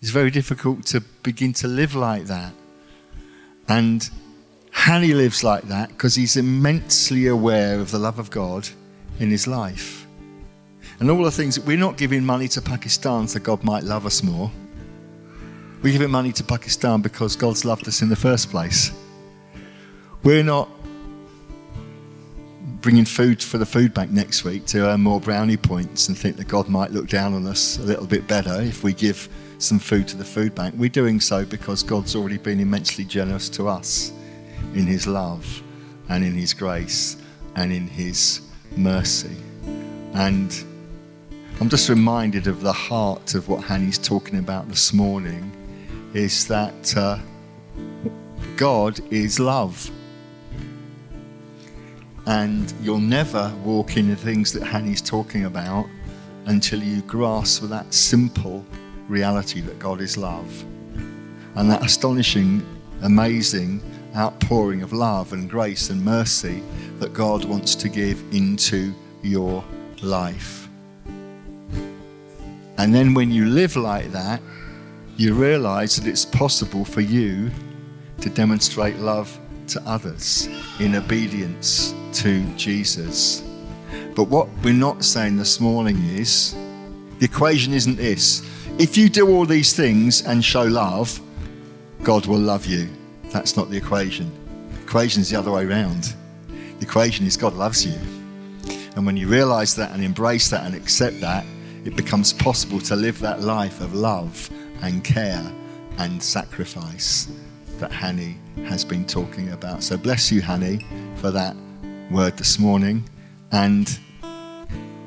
it's 0.00 0.12
very 0.12 0.30
difficult 0.30 0.86
to 0.86 1.00
begin 1.24 1.52
to 1.54 1.66
live 1.66 1.96
like 1.96 2.26
that. 2.26 2.52
And 3.66 4.08
Hani 4.70 5.12
lives 5.12 5.42
like 5.42 5.64
that 5.64 5.88
because 5.88 6.14
he's 6.14 6.36
immensely 6.36 7.26
aware 7.26 7.80
of 7.80 7.90
the 7.90 7.98
love 7.98 8.20
of 8.20 8.30
God 8.30 8.68
in 9.18 9.28
his 9.28 9.48
life. 9.48 10.06
And 11.00 11.10
all 11.10 11.24
the 11.24 11.32
things 11.32 11.56
that 11.56 11.64
we're 11.64 11.76
not 11.76 11.96
giving 11.96 12.24
money 12.24 12.46
to 12.46 12.62
Pakistan 12.62 13.26
so 13.26 13.40
God 13.40 13.64
might 13.64 13.82
love 13.82 14.06
us 14.06 14.22
more. 14.22 14.52
We're 15.82 15.94
giving 15.94 16.12
money 16.12 16.30
to 16.34 16.44
Pakistan 16.44 17.02
because 17.02 17.34
God's 17.34 17.64
loved 17.64 17.88
us 17.88 18.02
in 18.02 18.08
the 18.08 18.14
first 18.14 18.50
place. 18.50 18.92
We're 20.22 20.44
not 20.44 20.68
bringing 22.86 23.04
food 23.04 23.42
for 23.42 23.58
the 23.58 23.66
food 23.66 23.92
bank 23.92 24.12
next 24.12 24.44
week 24.44 24.64
to 24.64 24.86
earn 24.86 25.00
more 25.00 25.20
brownie 25.20 25.56
points 25.56 26.06
and 26.06 26.16
think 26.16 26.36
that 26.36 26.46
God 26.46 26.68
might 26.68 26.92
look 26.92 27.08
down 27.08 27.34
on 27.34 27.44
us 27.44 27.78
a 27.78 27.82
little 27.82 28.06
bit 28.06 28.28
better 28.28 28.62
if 28.62 28.84
we 28.84 28.92
give 28.92 29.28
some 29.58 29.80
food 29.80 30.06
to 30.06 30.16
the 30.16 30.24
food 30.24 30.54
bank. 30.54 30.72
We're 30.78 30.88
doing 30.88 31.18
so 31.18 31.44
because 31.44 31.82
God's 31.82 32.14
already 32.14 32.38
been 32.38 32.60
immensely 32.60 33.04
generous 33.04 33.48
to 33.48 33.66
us 33.66 34.12
in 34.74 34.86
His 34.86 35.08
love 35.08 35.64
and 36.08 36.22
in 36.22 36.34
His 36.34 36.54
grace 36.54 37.16
and 37.56 37.72
in 37.72 37.88
His 37.88 38.42
mercy. 38.76 39.34
And 40.14 40.54
I'm 41.60 41.68
just 41.68 41.88
reminded 41.88 42.46
of 42.46 42.60
the 42.60 42.72
heart 42.72 43.34
of 43.34 43.48
what 43.48 43.64
Hani's 43.64 43.98
talking 43.98 44.38
about 44.38 44.68
this 44.68 44.92
morning 44.92 45.50
is 46.14 46.46
that 46.46 46.96
uh, 46.96 47.18
God 48.56 49.00
is 49.12 49.40
love. 49.40 49.90
And 52.26 52.72
you'll 52.82 52.98
never 52.98 53.54
walk 53.64 53.96
in 53.96 54.08
the 54.08 54.16
things 54.16 54.52
that 54.52 54.62
Hani's 54.62 55.00
talking 55.00 55.44
about 55.44 55.86
until 56.46 56.82
you 56.82 57.02
grasp 57.02 57.62
that 57.62 57.92
simple 57.94 58.64
reality 59.08 59.60
that 59.60 59.78
God 59.78 60.00
is 60.00 60.16
love. 60.16 60.64
And 61.54 61.70
that 61.70 61.84
astonishing, 61.84 62.66
amazing 63.02 63.80
outpouring 64.16 64.82
of 64.82 64.92
love 64.92 65.32
and 65.32 65.48
grace 65.48 65.90
and 65.90 66.04
mercy 66.04 66.62
that 66.98 67.12
God 67.12 67.44
wants 67.44 67.74
to 67.76 67.88
give 67.88 68.22
into 68.32 68.94
your 69.22 69.62
life. 70.02 70.68
And 72.78 72.94
then 72.94 73.14
when 73.14 73.30
you 73.30 73.46
live 73.46 73.76
like 73.76 74.10
that, 74.12 74.40
you 75.16 75.34
realize 75.34 75.96
that 75.96 76.08
it's 76.08 76.24
possible 76.24 76.84
for 76.84 77.00
you 77.00 77.50
to 78.20 78.30
demonstrate 78.30 78.96
love 78.96 79.38
to 79.68 79.82
others 79.86 80.48
in 80.80 80.94
obedience 80.94 81.94
to 82.14 82.44
Jesus. 82.56 83.42
But 84.14 84.24
what 84.24 84.48
we're 84.62 84.72
not 84.72 85.04
saying 85.04 85.36
this 85.36 85.60
morning 85.60 85.96
is 86.04 86.54
the 87.18 87.24
equation 87.24 87.72
isn't 87.72 87.96
this. 87.96 88.42
If 88.78 88.96
you 88.96 89.08
do 89.08 89.28
all 89.28 89.46
these 89.46 89.72
things 89.74 90.22
and 90.26 90.44
show 90.44 90.64
love, 90.64 91.20
God 92.02 92.26
will 92.26 92.38
love 92.38 92.66
you. 92.66 92.88
That's 93.30 93.56
not 93.56 93.70
the 93.70 93.76
equation. 93.76 94.30
The 94.72 94.82
equation 94.82 95.22
is 95.22 95.30
the 95.30 95.36
other 95.36 95.50
way 95.50 95.64
around. 95.64 96.14
The 96.48 96.86
equation 96.86 97.26
is 97.26 97.36
God 97.36 97.54
loves 97.54 97.84
you. 97.84 97.98
And 98.96 99.04
when 99.04 99.16
you 99.16 99.28
realize 99.28 99.74
that 99.76 99.92
and 99.92 100.02
embrace 100.02 100.48
that 100.48 100.64
and 100.64 100.74
accept 100.74 101.20
that, 101.20 101.44
it 101.84 101.96
becomes 101.96 102.32
possible 102.32 102.80
to 102.80 102.96
live 102.96 103.18
that 103.20 103.40
life 103.42 103.80
of 103.80 103.94
love 103.94 104.50
and 104.82 105.04
care 105.04 105.52
and 105.98 106.22
sacrifice 106.22 107.28
that 107.78 107.90
Hani 107.90 108.36
has 108.64 108.84
been 108.84 109.04
talking 109.04 109.50
about. 109.52 109.82
So 109.82 109.96
bless 109.96 110.32
you, 110.32 110.42
Hani, 110.42 110.82
for 111.18 111.30
that 111.30 111.56
word 112.10 112.36
this 112.36 112.58
morning. 112.58 113.08
And 113.52 113.98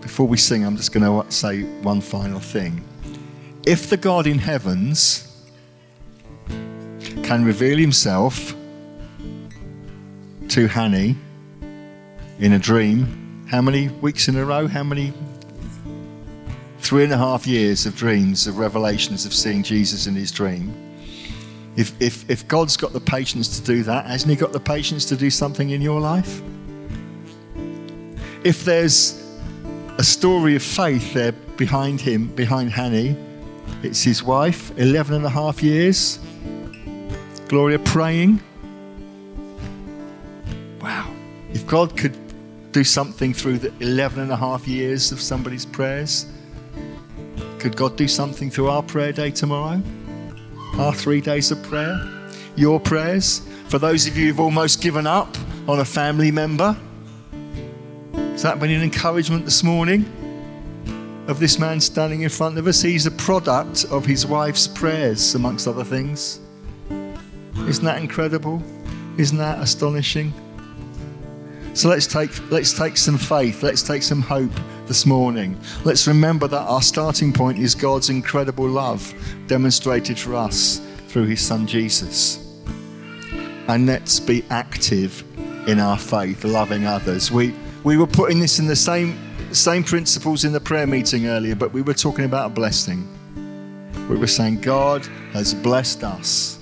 before 0.01 0.27
we 0.27 0.37
sing, 0.37 0.65
I'm 0.65 0.77
just 0.77 0.91
going 0.91 1.03
to 1.03 1.31
say 1.31 1.63
one 1.81 2.01
final 2.01 2.39
thing. 2.39 2.83
If 3.65 3.89
the 3.89 3.97
God 3.97 4.27
in 4.27 4.39
heavens 4.39 5.25
can 7.23 7.43
reveal 7.43 7.77
himself 7.77 8.55
to 10.49 10.67
Hani 10.67 11.15
in 12.39 12.53
a 12.53 12.59
dream, 12.59 13.45
how 13.49 13.61
many 13.61 13.89
weeks 13.89 14.27
in 14.27 14.35
a 14.35 14.45
row? 14.45 14.67
How 14.67 14.83
many? 14.83 15.13
Three 16.79 17.03
and 17.03 17.13
a 17.13 17.17
half 17.17 17.45
years 17.45 17.85
of 17.85 17.95
dreams, 17.95 18.47
of 18.47 18.57
revelations, 18.57 19.25
of 19.25 19.33
seeing 19.33 19.63
Jesus 19.63 20.07
in 20.07 20.15
his 20.15 20.31
dream 20.31 20.88
if, 21.75 21.99
if, 22.01 22.29
if 22.29 22.47
God's 22.47 22.77
got 22.77 22.93
the 22.93 22.99
patience 22.99 23.59
to 23.59 23.65
do 23.65 23.83
that, 23.83 24.05
hasn't 24.05 24.29
He 24.29 24.35
got 24.35 24.51
the 24.51 24.59
patience 24.59 25.05
to 25.05 25.15
do 25.15 25.29
something 25.29 25.69
in 25.69 25.81
your 25.81 25.99
life? 25.99 26.41
If 28.43 28.63
there's 28.63 29.19
a 29.97 30.03
story 30.03 30.55
of 30.55 30.63
faith 30.63 31.13
there 31.13 31.33
behind 31.57 31.99
him, 31.99 32.27
behind 32.27 32.71
Hani, 32.71 33.17
it's 33.83 34.01
his 34.01 34.23
wife, 34.23 34.71
11 34.77 35.13
and 35.13 35.25
a 35.25 35.29
half 35.29 35.61
years. 35.61 36.19
Gloria 37.49 37.79
praying. 37.79 38.41
Wow. 40.81 41.13
If 41.51 41.67
God 41.67 41.97
could 41.97 42.17
do 42.71 42.85
something 42.85 43.33
through 43.33 43.57
the 43.57 43.73
11 43.81 44.21
and 44.23 44.31
a 44.31 44.37
half 44.37 44.67
years 44.69 45.11
of 45.11 45.19
somebody's 45.19 45.65
prayers, 45.65 46.27
could 47.57 47.75
God 47.75 47.97
do 47.97 48.07
something 48.07 48.49
through 48.49 48.69
our 48.69 48.83
prayer 48.83 49.11
day 49.11 49.31
tomorrow? 49.31 49.81
Our 50.79 50.93
three 50.93 51.19
days 51.19 51.51
of 51.51 51.61
prayer, 51.63 51.99
your 52.55 52.79
prayers. 52.79 53.41
For 53.67 53.77
those 53.77 54.07
of 54.07 54.17
you 54.17 54.27
who've 54.27 54.39
almost 54.39 54.81
given 54.81 55.05
up 55.05 55.37
on 55.67 55.81
a 55.81 55.85
family 55.85 56.31
member, 56.31 56.75
has 58.13 58.43
that 58.43 58.61
been 58.61 58.71
an 58.71 58.81
encouragement 58.81 59.43
this 59.43 59.61
morning? 59.61 60.05
Of 61.27 61.39
this 61.39 61.59
man 61.59 61.81
standing 61.81 62.21
in 62.21 62.29
front 62.29 62.57
of 62.57 62.65
us, 62.65 62.81
he's 62.81 63.05
a 63.05 63.11
product 63.11 63.85
of 63.91 64.05
his 64.05 64.25
wife's 64.25 64.67
prayers, 64.67 65.35
amongst 65.35 65.67
other 65.67 65.83
things. 65.83 66.39
Isn't 67.67 67.83
that 67.83 68.01
incredible? 68.01 68.63
Isn't 69.17 69.37
that 69.37 69.59
astonishing? 69.59 70.33
So 71.73 71.89
let's 71.89 72.07
take, 72.07 72.31
let's 72.51 72.71
take 72.73 72.95
some 72.95 73.17
faith, 73.17 73.63
let's 73.63 73.83
take 73.83 74.01
some 74.01 74.21
hope 74.21 74.53
this 74.89 75.05
morning. 75.05 75.57
Let's 75.85 76.05
remember 76.05 76.49
that 76.49 76.63
our 76.63 76.81
starting 76.81 77.31
point 77.31 77.59
is 77.59 77.73
God's 77.75 78.09
incredible 78.09 78.67
love 78.67 79.13
demonstrated 79.47 80.19
for 80.19 80.35
us 80.35 80.81
through 81.07 81.27
his 81.27 81.39
son 81.39 81.65
Jesus. 81.65 82.45
And 83.69 83.85
let's 83.85 84.19
be 84.19 84.43
active 84.49 85.23
in 85.69 85.79
our 85.79 85.97
faith, 85.97 86.43
loving 86.43 86.85
others. 86.85 87.31
We, 87.31 87.55
we 87.85 87.95
were 87.95 88.07
putting 88.07 88.41
this 88.41 88.59
in 88.59 88.67
the 88.67 88.75
same, 88.75 89.17
same 89.53 89.85
principles 89.85 90.43
in 90.43 90.51
the 90.51 90.59
prayer 90.59 90.87
meeting 90.87 91.27
earlier, 91.27 91.55
but 91.55 91.71
we 91.71 91.81
were 91.81 91.93
talking 91.93 92.25
about 92.25 92.47
a 92.47 92.53
blessing. 92.53 93.07
We 94.09 94.17
were 94.17 94.27
saying, 94.27 94.59
God 94.59 95.05
has 95.31 95.53
blessed 95.53 96.03
us 96.03 96.59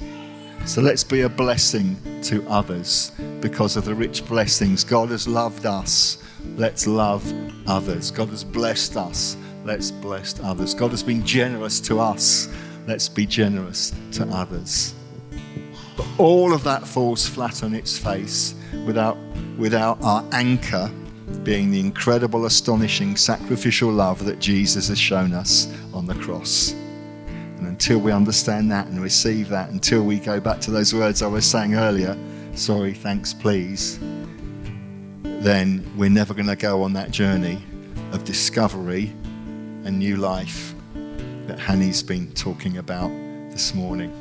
so 0.67 0.81
let's 0.81 1.05
be 1.05 1.21
a 1.21 1.29
blessing 1.29 1.95
to 2.23 2.45
others 2.49 3.13
because 3.39 3.77
of 3.77 3.85
the 3.85 3.95
rich 3.95 4.25
blessings. 4.27 4.83
God 4.83 5.11
has 5.11 5.25
loved 5.25 5.65
us. 5.65 6.17
Let's 6.55 6.87
love 6.87 7.23
others. 7.67 8.11
God 8.11 8.29
has 8.29 8.43
blessed 8.43 8.97
us. 8.97 9.37
Let's 9.63 9.91
bless 9.91 10.39
others. 10.39 10.73
God 10.73 10.91
has 10.91 11.03
been 11.03 11.25
generous 11.25 11.79
to 11.81 11.99
us. 11.99 12.47
Let's 12.87 13.09
be 13.09 13.25
generous 13.25 13.93
to 14.13 14.25
others. 14.29 14.93
But 15.97 16.07
all 16.17 16.53
of 16.53 16.63
that 16.63 16.87
falls 16.87 17.27
flat 17.27 17.63
on 17.63 17.73
its 17.73 17.97
face 17.97 18.55
without, 18.85 19.17
without 19.57 20.01
our 20.01 20.23
anchor 20.31 20.91
being 21.43 21.71
the 21.71 21.79
incredible, 21.79 22.45
astonishing, 22.45 23.15
sacrificial 23.15 23.91
love 23.91 24.23
that 24.25 24.39
Jesus 24.39 24.87
has 24.87 24.99
shown 24.99 25.33
us 25.33 25.73
on 25.93 26.05
the 26.05 26.15
cross. 26.15 26.71
And 27.57 27.67
until 27.67 27.99
we 27.99 28.11
understand 28.11 28.71
that 28.71 28.87
and 28.87 29.01
receive 29.01 29.49
that, 29.49 29.69
until 29.69 30.03
we 30.03 30.19
go 30.19 30.39
back 30.39 30.61
to 30.61 30.71
those 30.71 30.93
words 30.93 31.21
I 31.21 31.27
was 31.27 31.45
saying 31.45 31.75
earlier 31.75 32.17
sorry, 32.53 32.93
thanks, 32.93 33.33
please 33.33 33.99
then 35.39 35.89
we're 35.95 36.09
never 36.09 36.33
going 36.33 36.47
to 36.47 36.55
go 36.55 36.83
on 36.83 36.93
that 36.93 37.11
journey 37.11 37.61
of 38.11 38.23
discovery 38.23 39.13
and 39.85 39.99
new 39.99 40.17
life 40.17 40.73
that 41.45 41.59
Hani's 41.59 42.01
been 42.03 42.31
talking 42.33 42.77
about 42.77 43.09
this 43.51 43.73
morning. 43.73 44.11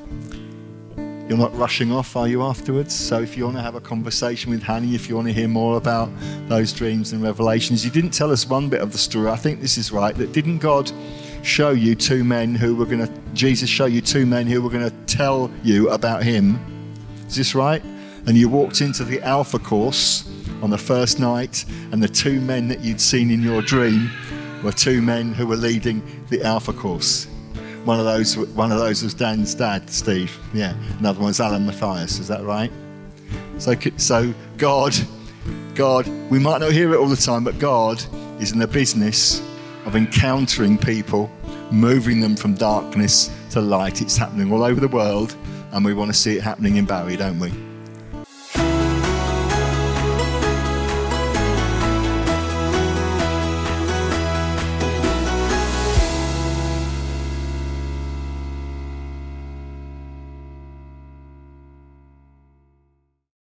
You're 1.28 1.38
not 1.38 1.56
rushing 1.56 1.90
off, 1.90 2.14
are 2.16 2.28
you, 2.28 2.42
afterwards? 2.42 2.94
So 2.94 3.20
if 3.20 3.36
you 3.36 3.44
want 3.44 3.56
to 3.56 3.62
have 3.62 3.74
a 3.74 3.80
conversation 3.80 4.52
with 4.52 4.62
Hani, 4.62 4.94
if 4.94 5.08
you 5.08 5.16
want 5.16 5.26
to 5.26 5.32
hear 5.32 5.48
more 5.48 5.76
about 5.76 6.08
those 6.46 6.72
dreams 6.72 7.12
and 7.12 7.20
revelations, 7.22 7.84
you 7.84 7.90
didn't 7.90 8.10
tell 8.10 8.30
us 8.30 8.46
one 8.46 8.68
bit 8.68 8.80
of 8.80 8.92
the 8.92 8.98
story. 8.98 9.28
I 9.28 9.36
think 9.36 9.60
this 9.60 9.76
is 9.76 9.90
right. 9.90 10.14
That 10.14 10.32
didn't 10.32 10.58
God 10.58 10.92
show 11.42 11.70
you 11.70 11.96
two 11.96 12.22
men 12.22 12.54
who 12.54 12.76
were 12.76 12.86
going 12.86 13.04
to, 13.04 13.12
Jesus 13.32 13.68
show 13.68 13.86
you 13.86 14.00
two 14.00 14.24
men 14.24 14.46
who 14.46 14.62
were 14.62 14.70
going 14.70 14.88
to 14.88 14.96
tell 15.06 15.50
you 15.64 15.90
about 15.90 16.22
him? 16.22 16.60
Is 17.26 17.34
this 17.34 17.56
right? 17.56 17.82
And 18.26 18.36
you 18.36 18.48
walked 18.48 18.80
into 18.80 19.02
the 19.02 19.20
Alpha 19.22 19.58
course 19.58 20.28
on 20.62 20.70
the 20.70 20.78
first 20.78 21.20
night, 21.20 21.64
and 21.92 22.02
the 22.02 22.08
two 22.08 22.40
men 22.40 22.68
that 22.68 22.80
you'd 22.80 23.00
seen 23.00 23.30
in 23.30 23.42
your 23.42 23.62
dream 23.62 24.10
were 24.62 24.72
two 24.72 25.02
men 25.02 25.32
who 25.32 25.46
were 25.46 25.56
leading 25.56 26.02
the 26.28 26.42
Alpha 26.42 26.72
course. 26.72 27.26
One 27.84 28.00
of 28.00 28.04
those, 28.04 28.36
one 28.36 28.72
of 28.72 28.78
those 28.78 29.02
was 29.02 29.14
Dan's 29.14 29.54
dad, 29.54 29.88
Steve. 29.88 30.36
Yeah. 30.52 30.74
Another 30.98 31.20
one's 31.20 31.38
Alan 31.38 31.66
Matthias. 31.66 32.18
Is 32.18 32.26
that 32.28 32.42
right? 32.42 32.72
So, 33.58 33.74
so 33.96 34.34
God, 34.56 34.94
God, 35.74 36.08
we 36.30 36.38
might 36.38 36.60
not 36.60 36.72
hear 36.72 36.92
it 36.92 36.98
all 36.98 37.06
the 37.06 37.16
time, 37.16 37.44
but 37.44 37.58
God 37.58 38.02
is 38.40 38.52
in 38.52 38.58
the 38.58 38.66
business 38.66 39.40
of 39.84 39.94
encountering 39.94 40.78
people, 40.78 41.30
moving 41.70 42.20
them 42.20 42.34
from 42.34 42.54
darkness 42.54 43.30
to 43.52 43.60
light. 43.60 44.02
It's 44.02 44.16
happening 44.16 44.52
all 44.52 44.64
over 44.64 44.80
the 44.80 44.88
world, 44.88 45.36
and 45.70 45.84
we 45.84 45.94
want 45.94 46.10
to 46.10 46.16
see 46.16 46.36
it 46.36 46.42
happening 46.42 46.76
in 46.76 46.86
Barry, 46.86 47.16
don't 47.16 47.38
we? 47.38 47.52